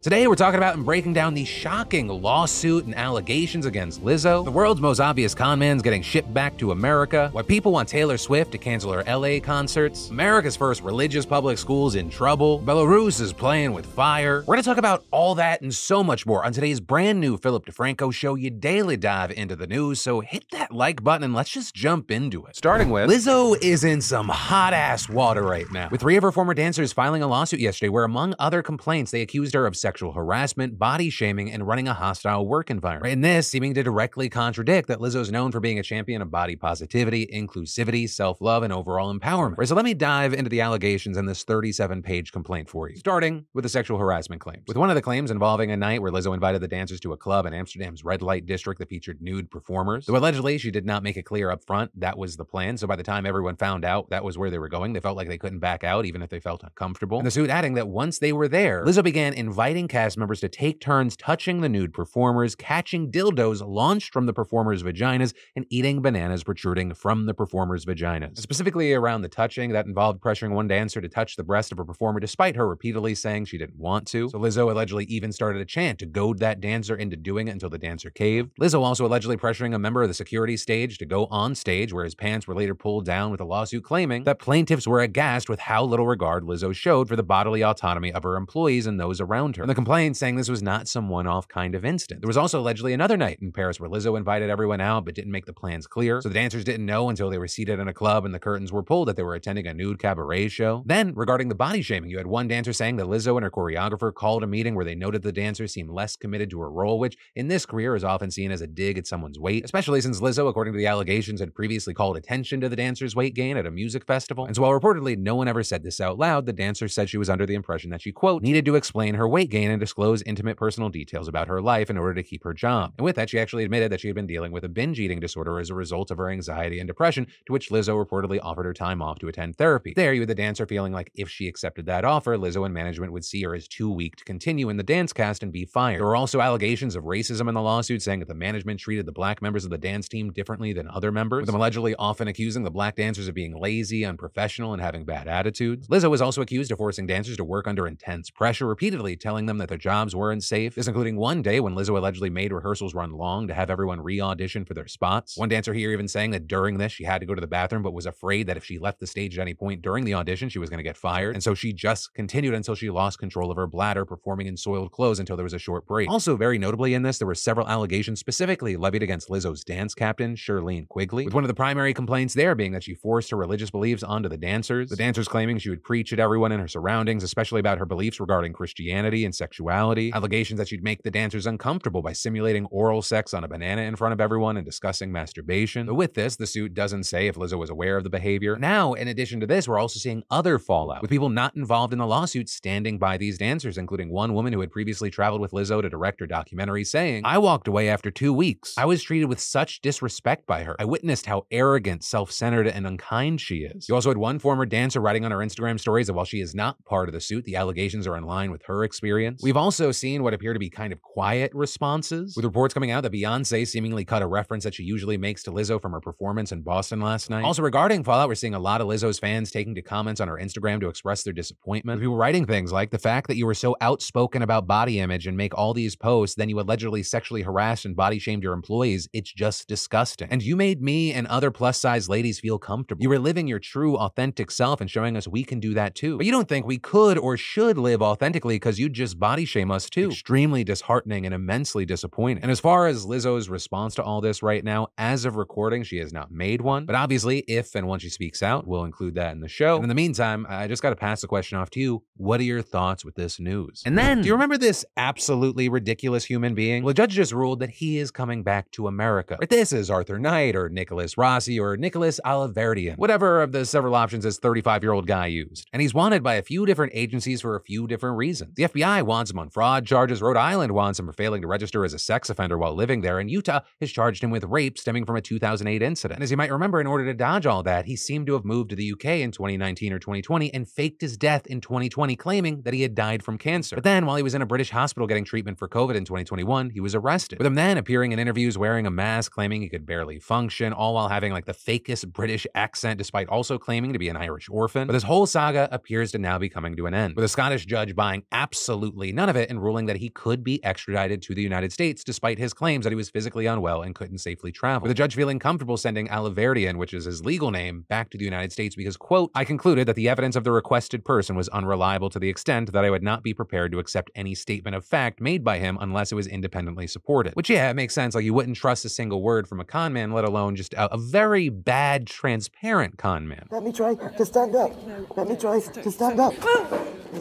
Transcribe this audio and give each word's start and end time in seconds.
Today, 0.00 0.28
we're 0.28 0.36
talking 0.36 0.58
about 0.58 0.76
and 0.76 0.84
breaking 0.84 1.12
down 1.12 1.34
the 1.34 1.44
shocking 1.44 2.06
lawsuit 2.06 2.84
and 2.84 2.94
allegations 2.94 3.66
against 3.66 4.00
Lizzo, 4.00 4.44
the 4.44 4.50
world's 4.52 4.80
most 4.80 5.00
obvious 5.00 5.34
con 5.34 5.58
man's 5.58 5.82
getting 5.82 6.02
shipped 6.02 6.32
back 6.32 6.56
to 6.58 6.70
America, 6.70 7.30
why 7.32 7.42
people 7.42 7.72
want 7.72 7.88
Taylor 7.88 8.16
Swift 8.16 8.52
to 8.52 8.58
cancel 8.58 8.92
her 8.92 9.02
LA 9.12 9.40
concerts, 9.40 10.08
America's 10.10 10.54
first 10.54 10.84
religious 10.84 11.26
public 11.26 11.58
schools 11.58 11.96
in 11.96 12.08
trouble, 12.08 12.60
Belarus 12.60 13.20
is 13.20 13.32
playing 13.32 13.72
with 13.72 13.86
fire. 13.86 14.44
We're 14.46 14.54
going 14.54 14.62
to 14.62 14.68
talk 14.68 14.78
about 14.78 15.04
all 15.10 15.34
that 15.34 15.62
and 15.62 15.74
so 15.74 16.04
much 16.04 16.24
more 16.26 16.44
on 16.44 16.52
today's 16.52 16.78
brand 16.78 17.18
new 17.20 17.36
Philip 17.36 17.66
DeFranco 17.66 18.14
show. 18.14 18.36
You 18.36 18.50
daily 18.50 18.96
dive 18.96 19.32
into 19.32 19.56
the 19.56 19.66
news, 19.66 20.00
so 20.00 20.20
hit 20.20 20.44
that 20.52 20.70
like 20.70 21.02
button 21.02 21.24
and 21.24 21.34
let's 21.34 21.50
just 21.50 21.74
jump 21.74 22.12
into 22.12 22.46
it. 22.46 22.54
Starting 22.54 22.90
with 22.90 23.10
Lizzo 23.10 23.60
is 23.60 23.82
in 23.82 24.00
some 24.00 24.28
hot 24.28 24.74
ass 24.74 25.08
water 25.08 25.42
right 25.42 25.66
now, 25.72 25.88
with 25.90 26.02
three 26.02 26.14
of 26.14 26.22
her 26.22 26.30
former 26.30 26.54
dancers 26.54 26.92
filing 26.92 27.20
a 27.20 27.26
lawsuit 27.26 27.58
yesterday 27.58 27.88
where, 27.88 28.04
among 28.04 28.36
other 28.38 28.62
complaints, 28.62 29.10
they 29.10 29.22
accused 29.22 29.54
her 29.54 29.66
of 29.66 29.76
sexual 29.88 30.12
harassment, 30.12 30.78
body 30.78 31.08
shaming, 31.08 31.50
and 31.50 31.66
running 31.66 31.88
a 31.88 31.94
hostile 31.94 32.46
work 32.46 32.70
environment. 32.70 33.10
And 33.10 33.24
this 33.24 33.48
seeming 33.48 33.72
to 33.72 33.82
directly 33.82 34.28
contradict 34.28 34.86
that 34.88 34.98
Lizzo's 34.98 35.32
known 35.32 35.50
for 35.50 35.60
being 35.60 35.78
a 35.78 35.82
champion 35.82 36.20
of 36.20 36.30
body 36.30 36.56
positivity, 36.56 37.26
inclusivity, 37.26 38.06
self 38.06 38.42
love, 38.42 38.62
and 38.62 38.70
overall 38.70 39.10
empowerment. 39.18 39.56
Right, 39.56 39.66
so 39.66 39.74
let 39.74 39.86
me 39.86 39.94
dive 39.94 40.34
into 40.34 40.50
the 40.50 40.60
allegations 40.60 41.16
in 41.16 41.24
this 41.24 41.42
37 41.42 42.02
page 42.02 42.32
complaint 42.32 42.68
for 42.68 42.90
you, 42.90 42.96
starting 42.96 43.46
with 43.54 43.62
the 43.62 43.70
sexual 43.70 43.96
harassment 43.96 44.42
claims. 44.42 44.64
With 44.68 44.76
one 44.76 44.90
of 44.90 44.94
the 44.94 45.00
claims 45.00 45.30
involving 45.30 45.70
a 45.70 45.76
night 45.78 46.02
where 46.02 46.12
Lizzo 46.12 46.34
invited 46.34 46.60
the 46.60 46.68
dancers 46.68 47.00
to 47.00 47.14
a 47.14 47.16
club 47.16 47.46
in 47.46 47.54
Amsterdam's 47.54 48.04
red 48.04 48.20
light 48.20 48.44
district 48.44 48.80
that 48.80 48.90
featured 48.90 49.22
nude 49.22 49.50
performers. 49.50 50.04
Though 50.04 50.16
allegedly 50.18 50.58
she 50.58 50.70
did 50.70 50.84
not 50.84 51.02
make 51.02 51.16
it 51.16 51.22
clear 51.22 51.50
up 51.50 51.64
front 51.64 51.98
that 51.98 52.18
was 52.18 52.36
the 52.36 52.44
plan, 52.44 52.76
so 52.76 52.86
by 52.86 52.96
the 52.96 53.02
time 53.02 53.24
everyone 53.24 53.56
found 53.56 53.86
out 53.86 54.10
that 54.10 54.22
was 54.22 54.36
where 54.36 54.50
they 54.50 54.58
were 54.58 54.68
going, 54.68 54.92
they 54.92 55.00
felt 55.00 55.16
like 55.16 55.28
they 55.28 55.38
couldn't 55.38 55.60
back 55.60 55.82
out 55.82 56.04
even 56.04 56.20
if 56.20 56.28
they 56.28 56.40
felt 56.40 56.62
uncomfortable. 56.62 57.16
And 57.16 57.26
the 57.26 57.30
suit 57.30 57.48
adding 57.48 57.72
that 57.72 57.88
once 57.88 58.18
they 58.18 58.34
were 58.34 58.48
there, 58.48 58.84
Lizzo 58.84 59.02
began 59.02 59.32
inviting 59.32 59.77
cast 59.86 60.18
members 60.18 60.40
to 60.40 60.48
take 60.48 60.80
turns 60.80 61.16
touching 61.16 61.60
the 61.60 61.68
nude 61.68 61.92
performers, 61.92 62.56
catching 62.56 63.12
dildos 63.12 63.64
launched 63.64 64.12
from 64.12 64.26
the 64.26 64.32
performers' 64.32 64.82
vaginas, 64.82 65.34
and 65.54 65.66
eating 65.70 66.02
bananas 66.02 66.42
protruding 66.42 66.94
from 66.94 67.26
the 67.26 67.34
performers' 67.34 67.84
vaginas. 67.84 68.38
Specifically 68.38 68.92
around 68.94 69.22
the 69.22 69.28
touching, 69.28 69.72
that 69.72 69.86
involved 69.86 70.20
pressuring 70.20 70.52
one 70.52 70.66
dancer 70.66 71.00
to 71.00 71.08
touch 71.08 71.36
the 71.36 71.44
breast 71.44 71.70
of 71.70 71.78
a 71.78 71.84
performer 71.84 72.18
despite 72.18 72.56
her 72.56 72.66
repeatedly 72.68 73.14
saying 73.14 73.44
she 73.44 73.58
didn't 73.58 73.78
want 73.78 74.06
to. 74.08 74.28
So 74.30 74.38
Lizzo 74.38 74.70
allegedly 74.70 75.04
even 75.04 75.32
started 75.32 75.60
a 75.60 75.64
chant 75.64 75.98
to 76.00 76.06
goad 76.06 76.38
that 76.38 76.60
dancer 76.60 76.96
into 76.96 77.16
doing 77.16 77.48
it 77.48 77.52
until 77.52 77.68
the 77.70 77.78
dancer 77.78 78.10
caved. 78.10 78.50
Lizzo 78.60 78.82
also 78.82 79.06
allegedly 79.06 79.36
pressuring 79.36 79.74
a 79.74 79.78
member 79.78 80.02
of 80.02 80.08
the 80.08 80.14
security 80.14 80.56
stage 80.56 80.98
to 80.98 81.06
go 81.06 81.26
on 81.26 81.54
stage 81.54 81.92
where 81.92 82.04
his 82.04 82.14
pants 82.14 82.46
were 82.46 82.54
later 82.54 82.74
pulled 82.74 83.04
down 83.04 83.30
with 83.30 83.40
a 83.40 83.44
lawsuit 83.44 83.84
claiming 83.84 84.24
that 84.24 84.38
plaintiffs 84.38 84.86
were 84.86 85.00
aghast 85.00 85.48
with 85.48 85.60
how 85.60 85.84
little 85.84 86.06
regard 86.06 86.44
Lizzo 86.44 86.74
showed 86.74 87.08
for 87.08 87.16
the 87.16 87.22
bodily 87.22 87.62
autonomy 87.62 88.12
of 88.12 88.22
her 88.22 88.36
employees 88.36 88.86
and 88.86 88.98
those 88.98 89.20
around 89.20 89.56
her. 89.56 89.66
And 89.68 89.72
the 89.72 89.74
complaint 89.74 90.16
saying 90.16 90.36
this 90.36 90.48
was 90.48 90.62
not 90.62 90.88
some 90.88 91.10
one 91.10 91.26
off 91.26 91.46
kind 91.46 91.74
of 91.74 91.84
incident. 91.84 92.22
There 92.22 92.26
was 92.26 92.38
also 92.38 92.58
allegedly 92.58 92.94
another 92.94 93.18
night 93.18 93.36
in 93.42 93.52
Paris 93.52 93.78
where 93.78 93.90
Lizzo 93.90 94.16
invited 94.16 94.48
everyone 94.48 94.80
out 94.80 95.04
but 95.04 95.14
didn't 95.14 95.30
make 95.30 95.44
the 95.44 95.52
plans 95.52 95.86
clear. 95.86 96.22
So 96.22 96.30
the 96.30 96.34
dancers 96.34 96.64
didn't 96.64 96.86
know 96.86 97.10
until 97.10 97.28
they 97.28 97.36
were 97.36 97.46
seated 97.46 97.78
in 97.78 97.86
a 97.86 97.92
club 97.92 98.24
and 98.24 98.32
the 98.32 98.38
curtains 98.38 98.72
were 98.72 98.82
pulled 98.82 99.08
that 99.08 99.16
they 99.16 99.22
were 99.22 99.34
attending 99.34 99.66
a 99.66 99.74
nude 99.74 99.98
cabaret 99.98 100.48
show. 100.48 100.84
Then, 100.86 101.12
regarding 101.14 101.50
the 101.50 101.54
body 101.54 101.82
shaming, 101.82 102.08
you 102.08 102.16
had 102.16 102.26
one 102.26 102.48
dancer 102.48 102.72
saying 102.72 102.96
that 102.96 103.08
Lizzo 103.08 103.36
and 103.36 103.44
her 103.44 103.50
choreographer 103.50 104.10
called 104.14 104.42
a 104.42 104.46
meeting 104.46 104.74
where 104.74 104.86
they 104.86 104.94
noted 104.94 105.20
the 105.20 105.32
dancer 105.32 105.66
seemed 105.66 105.90
less 105.90 106.16
committed 106.16 106.48
to 106.48 106.60
her 106.60 106.70
role, 106.70 106.98
which 106.98 107.18
in 107.36 107.48
this 107.48 107.66
career 107.66 107.94
is 107.94 108.04
often 108.04 108.30
seen 108.30 108.50
as 108.50 108.62
a 108.62 108.66
dig 108.66 108.96
at 108.96 109.06
someone's 109.06 109.38
weight, 109.38 109.66
especially 109.66 110.00
since 110.00 110.22
Lizzo, 110.22 110.48
according 110.48 110.72
to 110.72 110.78
the 110.78 110.86
allegations, 110.86 111.40
had 111.40 111.54
previously 111.54 111.92
called 111.92 112.16
attention 112.16 112.62
to 112.62 112.70
the 112.70 112.76
dancer's 112.76 113.14
weight 113.14 113.34
gain 113.34 113.58
at 113.58 113.66
a 113.66 113.70
music 113.70 114.06
festival. 114.06 114.46
And 114.46 114.56
so 114.56 114.62
while 114.62 114.72
reportedly 114.72 115.18
no 115.18 115.34
one 115.34 115.46
ever 115.46 115.62
said 115.62 115.82
this 115.82 116.00
out 116.00 116.16
loud, 116.16 116.46
the 116.46 116.54
dancer 116.54 116.88
said 116.88 117.10
she 117.10 117.18
was 117.18 117.28
under 117.28 117.44
the 117.44 117.54
impression 117.54 117.90
that 117.90 118.00
she, 118.00 118.12
quote, 118.12 118.42
needed 118.42 118.64
to 118.64 118.74
explain 118.74 119.14
her 119.16 119.28
weight 119.28 119.50
gain 119.50 119.57
and 119.64 119.80
disclose 119.80 120.22
intimate 120.22 120.56
personal 120.56 120.88
details 120.88 121.28
about 121.28 121.48
her 121.48 121.60
life 121.60 121.90
in 121.90 121.98
order 121.98 122.14
to 122.14 122.22
keep 122.22 122.44
her 122.44 122.54
job. 122.54 122.94
And 122.98 123.04
with 123.04 123.16
that, 123.16 123.30
she 123.30 123.38
actually 123.38 123.64
admitted 123.64 123.92
that 123.92 124.00
she 124.00 124.08
had 124.08 124.14
been 124.14 124.26
dealing 124.26 124.52
with 124.52 124.64
a 124.64 124.68
binge 124.68 124.98
eating 125.00 125.20
disorder 125.20 125.58
as 125.58 125.70
a 125.70 125.74
result 125.74 126.10
of 126.10 126.18
her 126.18 126.30
anxiety 126.30 126.78
and 126.78 126.86
depression, 126.86 127.26
to 127.46 127.52
which 127.52 127.70
Lizzo 127.70 128.02
reportedly 128.04 128.38
offered 128.42 128.66
her 128.66 128.74
time 128.74 129.02
off 129.02 129.18
to 129.18 129.28
attend 129.28 129.56
therapy. 129.56 129.92
There, 129.94 130.12
you 130.12 130.20
had 130.20 130.28
the 130.28 130.34
dancer 130.34 130.66
feeling 130.66 130.92
like 130.92 131.10
if 131.14 131.28
she 131.28 131.48
accepted 131.48 131.86
that 131.86 132.04
offer, 132.04 132.36
Lizzo 132.36 132.64
and 132.64 132.74
management 132.74 133.12
would 133.12 133.24
see 133.24 133.42
her 133.42 133.54
as 133.54 133.68
too 133.68 133.90
weak 133.90 134.16
to 134.16 134.24
continue 134.24 134.68
in 134.68 134.76
the 134.76 134.82
dance 134.82 135.12
cast 135.12 135.42
and 135.42 135.52
be 135.52 135.64
fired. 135.64 136.00
There 136.00 136.06
were 136.06 136.16
also 136.16 136.40
allegations 136.40 136.96
of 136.96 137.04
racism 137.04 137.48
in 137.48 137.54
the 137.54 137.62
lawsuit, 137.62 138.02
saying 138.02 138.20
that 138.20 138.28
the 138.28 138.34
management 138.34 138.80
treated 138.80 139.06
the 139.06 139.12
black 139.12 139.42
members 139.42 139.64
of 139.64 139.70
the 139.70 139.78
dance 139.78 140.08
team 140.08 140.32
differently 140.32 140.72
than 140.72 140.88
other 140.88 141.10
members, 141.10 141.42
with 141.42 141.46
them 141.46 141.56
allegedly 141.56 141.94
often 141.96 142.28
accusing 142.28 142.64
the 142.64 142.70
black 142.70 142.96
dancers 142.96 143.28
of 143.28 143.34
being 143.34 143.58
lazy, 143.58 144.04
unprofessional, 144.04 144.72
and 144.72 144.82
having 144.82 145.04
bad 145.04 145.28
attitudes. 145.28 145.88
Lizzo 145.88 146.10
was 146.10 146.22
also 146.22 146.42
accused 146.42 146.70
of 146.70 146.78
forcing 146.78 147.06
dancers 147.06 147.36
to 147.36 147.44
work 147.44 147.66
under 147.66 147.86
intense 147.86 148.30
pressure, 148.30 148.66
repeatedly 148.66 149.16
telling 149.16 149.46
them 149.48 149.58
that 149.58 149.68
their 149.68 149.78
jobs 149.78 150.14
were 150.14 150.30
unsafe. 150.30 150.74
This 150.74 150.86
including 150.86 151.16
one 151.16 151.42
day 151.42 151.60
when 151.60 151.74
Lizzo 151.74 151.98
allegedly 151.98 152.30
made 152.30 152.52
rehearsals 152.52 152.94
run 152.94 153.12
long 153.12 153.48
to 153.48 153.54
have 153.54 153.70
everyone 153.70 154.00
re-audition 154.00 154.64
for 154.64 154.74
their 154.74 154.86
spots. 154.86 155.36
One 155.36 155.48
dancer 155.48 155.74
here 155.74 155.90
even 155.92 156.08
saying 156.08 156.30
that 156.30 156.46
during 156.46 156.78
this 156.78 156.92
she 156.92 157.04
had 157.04 157.20
to 157.20 157.26
go 157.26 157.34
to 157.34 157.40
the 157.40 157.46
bathroom 157.46 157.82
but 157.82 157.92
was 157.92 158.06
afraid 158.06 158.46
that 158.46 158.56
if 158.56 158.64
she 158.64 158.78
left 158.78 159.00
the 159.00 159.06
stage 159.06 159.36
at 159.36 159.42
any 159.42 159.54
point 159.54 159.82
during 159.82 160.04
the 160.04 160.14
audition 160.14 160.48
she 160.48 160.58
was 160.58 160.70
going 160.70 160.78
to 160.78 160.84
get 160.84 160.96
fired. 160.96 161.34
And 161.34 161.42
so 161.42 161.54
she 161.54 161.72
just 161.72 162.14
continued 162.14 162.54
until 162.54 162.74
she 162.74 162.90
lost 162.90 163.18
control 163.18 163.50
of 163.50 163.56
her 163.56 163.66
bladder, 163.66 164.04
performing 164.04 164.46
in 164.46 164.56
soiled 164.56 164.92
clothes 164.92 165.18
until 165.18 165.36
there 165.36 165.44
was 165.44 165.54
a 165.54 165.58
short 165.58 165.86
break. 165.86 166.08
Also, 166.08 166.36
very 166.36 166.58
notably 166.58 166.94
in 166.94 167.02
this, 167.02 167.18
there 167.18 167.26
were 167.26 167.34
several 167.34 167.66
allegations 167.68 168.20
specifically 168.20 168.76
levied 168.76 169.02
against 169.02 169.28
Lizzo's 169.28 169.64
dance 169.64 169.94
captain, 169.94 170.36
Shirlene 170.36 170.88
Quigley, 170.88 171.24
with 171.24 171.34
one 171.34 171.44
of 171.44 171.48
the 171.48 171.54
primary 171.54 171.94
complaints 171.94 172.34
there 172.34 172.54
being 172.54 172.72
that 172.72 172.82
she 172.82 172.94
forced 172.94 173.30
her 173.30 173.36
religious 173.36 173.70
beliefs 173.70 174.02
onto 174.02 174.28
the 174.28 174.36
dancers. 174.36 174.90
The 174.90 174.96
dancers 174.96 175.28
claiming 175.28 175.58
she 175.58 175.70
would 175.70 175.82
preach 175.82 176.12
at 176.12 176.20
everyone 176.20 176.52
in 176.52 176.60
her 176.60 176.68
surroundings, 176.68 177.22
especially 177.22 177.60
about 177.60 177.78
her 177.78 177.86
beliefs 177.86 178.20
regarding 178.20 178.52
Christianity 178.52 179.24
and 179.24 179.34
sexuality. 179.38 180.12
Allegations 180.12 180.58
that 180.58 180.68
she'd 180.68 180.84
make 180.84 181.02
the 181.02 181.10
dancers 181.10 181.46
uncomfortable 181.46 182.02
by 182.02 182.12
simulating 182.12 182.66
oral 182.66 183.00
sex 183.00 183.32
on 183.32 183.44
a 183.44 183.48
banana 183.48 183.82
in 183.82 183.96
front 183.96 184.12
of 184.12 184.20
everyone 184.20 184.56
and 184.56 184.66
discussing 184.66 185.10
masturbation. 185.10 185.86
But 185.86 185.94
with 185.94 186.14
this, 186.14 186.36
the 186.36 186.46
suit 186.46 186.74
doesn't 186.74 187.04
say 187.04 187.28
if 187.28 187.36
Lizzo 187.36 187.58
was 187.58 187.70
aware 187.70 187.96
of 187.96 188.04
the 188.04 188.10
behavior. 188.10 188.56
Now, 188.56 188.92
in 188.92 189.08
addition 189.08 189.40
to 189.40 189.46
this, 189.46 189.66
we're 189.66 189.78
also 189.78 189.98
seeing 189.98 190.22
other 190.30 190.58
fallout, 190.58 191.00
with 191.00 191.10
people 191.10 191.28
not 191.30 191.56
involved 191.56 191.92
in 191.92 191.98
the 191.98 192.06
lawsuit 192.06 192.48
standing 192.48 192.98
by 192.98 193.16
these 193.16 193.38
dancers, 193.38 193.78
including 193.78 194.10
one 194.10 194.34
woman 194.34 194.52
who 194.52 194.60
had 194.60 194.70
previously 194.70 195.10
traveled 195.10 195.40
with 195.40 195.52
Lizzo 195.52 195.80
to 195.80 195.88
direct 195.88 196.20
her 196.20 196.26
documentary, 196.26 196.84
saying, 196.84 197.22
I 197.24 197.38
walked 197.38 197.68
away 197.68 197.88
after 197.88 198.10
two 198.10 198.32
weeks. 198.32 198.74
I 198.76 198.84
was 198.84 199.02
treated 199.02 199.26
with 199.26 199.40
such 199.40 199.80
disrespect 199.80 200.46
by 200.46 200.64
her. 200.64 200.76
I 200.78 200.84
witnessed 200.84 201.26
how 201.26 201.46
arrogant, 201.50 202.02
self 202.02 202.32
centered, 202.32 202.66
and 202.66 202.86
unkind 202.86 203.40
she 203.40 203.58
is. 203.58 203.88
You 203.88 203.94
also 203.94 204.10
had 204.10 204.18
one 204.18 204.38
former 204.38 204.66
dancer 204.66 205.00
writing 205.00 205.24
on 205.24 205.30
her 205.30 205.38
Instagram 205.38 205.78
stories 205.78 206.08
that 206.08 206.14
while 206.14 206.24
she 206.24 206.40
is 206.40 206.54
not 206.54 206.84
part 206.84 207.08
of 207.08 207.12
the 207.12 207.20
suit, 207.20 207.44
the 207.44 207.56
allegations 207.56 208.06
are 208.06 208.16
in 208.16 208.24
line 208.24 208.50
with 208.50 208.62
her 208.66 208.84
experience. 208.84 209.27
We've 209.42 209.56
also 209.56 209.92
seen 209.92 210.22
what 210.22 210.34
appear 210.34 210.52
to 210.52 210.58
be 210.58 210.70
kind 210.70 210.92
of 210.92 211.02
quiet 211.02 211.52
responses, 211.54 212.34
with 212.36 212.44
reports 212.44 212.74
coming 212.74 212.90
out 212.90 213.02
that 213.02 213.12
Beyonce 213.12 213.66
seemingly 213.66 214.04
cut 214.04 214.22
a 214.22 214.26
reference 214.26 214.64
that 214.64 214.74
she 214.74 214.82
usually 214.82 215.16
makes 215.16 215.42
to 215.44 215.50
Lizzo 215.50 215.80
from 215.80 215.92
her 215.92 216.00
performance 216.00 216.52
in 216.52 216.62
Boston 216.62 217.00
last 217.00 217.30
night. 217.30 217.44
Also, 217.44 217.62
regarding 217.62 218.04
Fallout, 218.04 218.28
we're 218.28 218.34
seeing 218.34 218.54
a 218.54 218.58
lot 218.58 218.80
of 218.80 218.86
Lizzo's 218.86 219.18
fans 219.18 219.50
taking 219.50 219.74
to 219.74 219.82
comments 219.82 220.20
on 220.20 220.28
her 220.28 220.36
Instagram 220.36 220.80
to 220.80 220.88
express 220.88 221.22
their 221.22 221.32
disappointment. 221.32 222.00
People 222.00 222.16
writing 222.16 222.46
things 222.46 222.72
like 222.72 222.90
the 222.90 222.98
fact 222.98 223.28
that 223.28 223.36
you 223.36 223.46
were 223.46 223.54
so 223.54 223.76
outspoken 223.80 224.42
about 224.42 224.66
body 224.66 225.00
image 225.00 225.26
and 225.26 225.36
make 225.36 225.56
all 225.56 225.74
these 225.74 225.96
posts, 225.96 226.36
then 226.36 226.48
you 226.48 226.60
allegedly 226.60 227.02
sexually 227.02 227.42
harassed 227.42 227.84
and 227.84 227.96
body 227.96 228.18
shamed 228.18 228.42
your 228.42 228.52
employees. 228.52 229.08
It's 229.12 229.32
just 229.32 229.68
disgusting. 229.68 230.28
And 230.30 230.42
you 230.42 230.56
made 230.56 230.82
me 230.82 231.12
and 231.12 231.26
other 231.26 231.50
plus 231.50 231.80
size 231.80 232.08
ladies 232.08 232.40
feel 232.40 232.58
comfortable. 232.58 233.02
You 233.02 233.08
were 233.08 233.18
living 233.18 233.46
your 233.46 233.58
true, 233.58 233.96
authentic 233.96 234.50
self 234.50 234.80
and 234.80 234.90
showing 234.90 235.16
us 235.16 235.28
we 235.28 235.44
can 235.44 235.60
do 235.60 235.74
that 235.74 235.94
too. 235.94 236.16
But 236.16 236.26
you 236.26 236.32
don't 236.32 236.48
think 236.48 236.66
we 236.66 236.78
could 236.78 237.18
or 237.18 237.36
should 237.36 237.78
live 237.78 238.02
authentically 238.02 238.56
because 238.56 238.78
you'd 238.78 238.94
just 238.94 239.17
body 239.18 239.44
shame 239.44 239.70
us 239.70 239.90
too. 239.90 240.08
Extremely 240.08 240.64
disheartening 240.64 241.26
and 241.26 241.34
immensely 241.34 241.84
disappointing. 241.84 242.42
And 242.42 242.50
as 242.50 242.60
far 242.60 242.86
as 242.86 243.04
Lizzo's 243.04 243.48
response 243.48 243.94
to 243.96 244.02
all 244.02 244.20
this 244.20 244.42
right 244.42 244.64
now, 244.64 244.88
as 244.96 245.24
of 245.24 245.36
recording, 245.36 245.82
she 245.82 245.98
has 245.98 246.12
not 246.12 246.30
made 246.30 246.60
one. 246.60 246.86
But 246.86 246.94
obviously, 246.94 247.40
if 247.40 247.74
and 247.74 247.86
when 247.86 248.00
she 248.00 248.08
speaks 248.08 248.42
out, 248.42 248.66
we'll 248.66 248.84
include 248.84 249.14
that 249.16 249.32
in 249.32 249.40
the 249.40 249.48
show. 249.48 249.76
And 249.76 249.84
in 249.84 249.88
the 249.88 249.94
meantime, 249.94 250.46
I 250.48 250.66
just 250.68 250.82
got 250.82 250.90
to 250.90 250.96
pass 250.96 251.20
the 251.20 251.26
question 251.26 251.58
off 251.58 251.70
to 251.70 251.80
you. 251.80 252.02
What 252.16 252.40
are 252.40 252.44
your 252.44 252.62
thoughts 252.62 253.04
with 253.04 253.14
this 253.14 253.38
news? 253.38 253.82
And 253.84 253.96
then, 253.96 254.22
do 254.22 254.26
you 254.26 254.32
remember 254.32 254.58
this 254.58 254.84
absolutely 254.96 255.68
ridiculous 255.68 256.24
human 256.24 256.54
being? 256.54 256.82
Well, 256.82 256.90
the 256.90 257.02
judge 257.02 257.12
just 257.12 257.32
ruled 257.32 257.60
that 257.60 257.70
he 257.70 257.98
is 257.98 258.10
coming 258.10 258.42
back 258.42 258.70
to 258.72 258.86
America. 258.86 259.36
Right, 259.40 259.48
this 259.48 259.72
is 259.72 259.90
Arthur 259.90 260.18
Knight 260.18 260.56
or 260.56 260.68
Nicholas 260.68 261.18
Rossi 261.18 261.58
or 261.58 261.76
Nicholas 261.76 262.20
Alahverdian, 262.24 262.96
whatever 262.96 263.42
of 263.42 263.52
the 263.52 263.64
several 263.64 263.94
options 263.94 264.24
this 264.24 264.38
35 264.38 264.82
year 264.82 264.92
old 264.92 265.06
guy 265.06 265.26
used. 265.26 265.66
And 265.72 265.82
he's 265.82 265.94
wanted 265.94 266.22
by 266.22 266.34
a 266.34 266.42
few 266.42 266.66
different 266.66 266.92
agencies 266.94 267.40
for 267.40 267.56
a 267.56 267.60
few 267.60 267.86
different 267.86 268.16
reasons. 268.16 268.54
The 268.56 268.64
FBI 268.64 268.97
wants 269.06 269.30
him 269.30 269.38
on 269.38 269.50
fraud 269.50 269.86
charges, 269.86 270.20
Rhode 270.22 270.36
Island 270.36 270.72
wants 270.72 270.98
him 270.98 271.06
for 271.06 271.12
failing 271.12 271.42
to 271.42 271.48
register 271.48 271.84
as 271.84 271.94
a 271.94 271.98
sex 271.98 272.30
offender 272.30 272.58
while 272.58 272.74
living 272.74 273.00
there, 273.00 273.18
and 273.18 273.30
Utah 273.30 273.60
has 273.80 273.90
charged 273.90 274.22
him 274.22 274.30
with 274.30 274.44
rape 274.44 274.78
stemming 274.78 275.04
from 275.04 275.16
a 275.16 275.20
2008 275.20 275.82
incident. 275.82 276.16
And 276.18 276.24
as 276.24 276.30
you 276.30 276.36
might 276.36 276.50
remember, 276.50 276.80
in 276.80 276.86
order 276.86 277.04
to 277.04 277.14
dodge 277.14 277.46
all 277.46 277.62
that, 277.64 277.86
he 277.86 277.96
seemed 277.96 278.26
to 278.26 278.34
have 278.34 278.44
moved 278.44 278.70
to 278.70 278.76
the 278.76 278.92
UK 278.92 279.20
in 279.20 279.30
2019 279.30 279.92
or 279.92 279.98
2020 279.98 280.52
and 280.54 280.68
faked 280.68 281.00
his 281.00 281.16
death 281.16 281.46
in 281.46 281.60
2020, 281.60 282.16
claiming 282.16 282.62
that 282.62 282.74
he 282.74 282.82
had 282.82 282.94
died 282.94 283.22
from 283.22 283.38
cancer. 283.38 283.76
But 283.76 283.84
then, 283.84 284.06
while 284.06 284.16
he 284.16 284.22
was 284.22 284.34
in 284.34 284.42
a 284.42 284.46
British 284.46 284.70
hospital 284.70 285.06
getting 285.06 285.24
treatment 285.24 285.58
for 285.58 285.68
COVID 285.68 285.94
in 285.94 286.04
2021, 286.04 286.70
he 286.70 286.80
was 286.80 286.94
arrested. 286.94 287.38
With 287.38 287.46
him 287.46 287.54
then 287.54 287.78
appearing 287.78 288.12
in 288.12 288.18
interviews 288.18 288.58
wearing 288.58 288.86
a 288.86 288.90
mask, 288.90 289.32
claiming 289.32 289.62
he 289.62 289.68
could 289.68 289.86
barely 289.86 290.18
function, 290.18 290.72
all 290.72 290.94
while 290.94 291.08
having 291.08 291.32
like 291.32 291.46
the 291.46 291.54
fakest 291.54 292.12
British 292.12 292.46
accent, 292.54 292.98
despite 292.98 293.28
also 293.28 293.58
claiming 293.58 293.92
to 293.92 293.98
be 293.98 294.08
an 294.08 294.16
Irish 294.16 294.48
orphan. 294.50 294.86
But 294.86 294.92
this 294.92 295.02
whole 295.02 295.26
saga 295.26 295.68
appears 295.72 296.12
to 296.12 296.18
now 296.18 296.38
be 296.38 296.48
coming 296.48 296.76
to 296.76 296.86
an 296.86 296.94
end, 296.94 297.16
with 297.16 297.24
a 297.24 297.28
Scottish 297.28 297.66
judge 297.66 297.94
buying 297.94 298.24
absolute 298.32 298.87
absolutely 298.88 299.12
none 299.12 299.28
of 299.28 299.36
it 299.36 299.50
and 299.50 299.62
ruling 299.62 299.84
that 299.86 299.96
he 299.96 300.08
could 300.08 300.42
be 300.42 300.64
extradited 300.64 301.20
to 301.20 301.34
the 301.34 301.42
United 301.42 301.70
States 301.70 302.02
despite 302.02 302.38
his 302.38 302.54
claims 302.54 302.84
that 302.84 302.90
he 302.90 302.96
was 302.96 303.10
physically 303.10 303.44
unwell 303.44 303.82
and 303.82 303.94
couldn't 303.94 304.18
safely 304.18 304.50
travel. 304.50 304.84
With 304.84 304.90
the 304.90 304.94
judge 304.94 305.14
feeling 305.14 305.38
comfortable 305.38 305.76
sending 305.76 306.08
Alahverdian, 306.08 306.76
which 306.76 306.94
is 306.94 307.04
his 307.04 307.22
legal 307.22 307.50
name, 307.50 307.84
back 307.88 308.08
to 308.10 308.18
the 308.18 308.24
United 308.24 308.50
States 308.50 308.74
because, 308.74 308.96
quote, 308.96 309.30
I 309.34 309.44
concluded 309.44 309.86
that 309.88 309.96
the 309.96 310.08
evidence 310.08 310.36
of 310.36 310.44
the 310.44 310.52
requested 310.52 311.04
person 311.04 311.36
was 311.36 311.48
unreliable 311.50 312.08
to 312.10 312.18
the 312.18 312.30
extent 312.30 312.72
that 312.72 312.84
I 312.84 312.88
would 312.88 313.02
not 313.02 313.22
be 313.22 313.34
prepared 313.34 313.72
to 313.72 313.78
accept 313.78 314.10
any 314.14 314.34
statement 314.34 314.74
of 314.74 314.86
fact 314.86 315.20
made 315.20 315.44
by 315.44 315.58
him 315.58 315.76
unless 315.80 316.10
it 316.10 316.14
was 316.14 316.26
independently 316.26 316.86
supported. 316.86 317.34
Which, 317.34 317.50
yeah, 317.50 317.68
it 317.68 317.74
makes 317.74 317.94
sense. 317.94 318.14
Like, 318.14 318.24
you 318.24 318.32
wouldn't 318.32 318.56
trust 318.56 318.86
a 318.86 318.88
single 318.88 319.22
word 319.22 319.46
from 319.46 319.60
a 319.60 319.64
con 319.64 319.92
man, 319.92 320.12
let 320.12 320.24
alone 320.24 320.56
just 320.56 320.72
a, 320.74 320.94
a 320.94 320.98
very 320.98 321.50
bad, 321.50 322.06
transparent 322.06 322.96
con 322.96 323.28
man. 323.28 323.46
Let 323.50 323.64
me 323.64 323.72
try 323.72 323.94
to 323.94 324.24
stand 324.24 324.56
up. 324.56 324.72
Let 325.16 325.28
me 325.28 325.36
try 325.36 325.60
to 325.60 325.90
stand 325.90 326.20
up. 326.20 326.34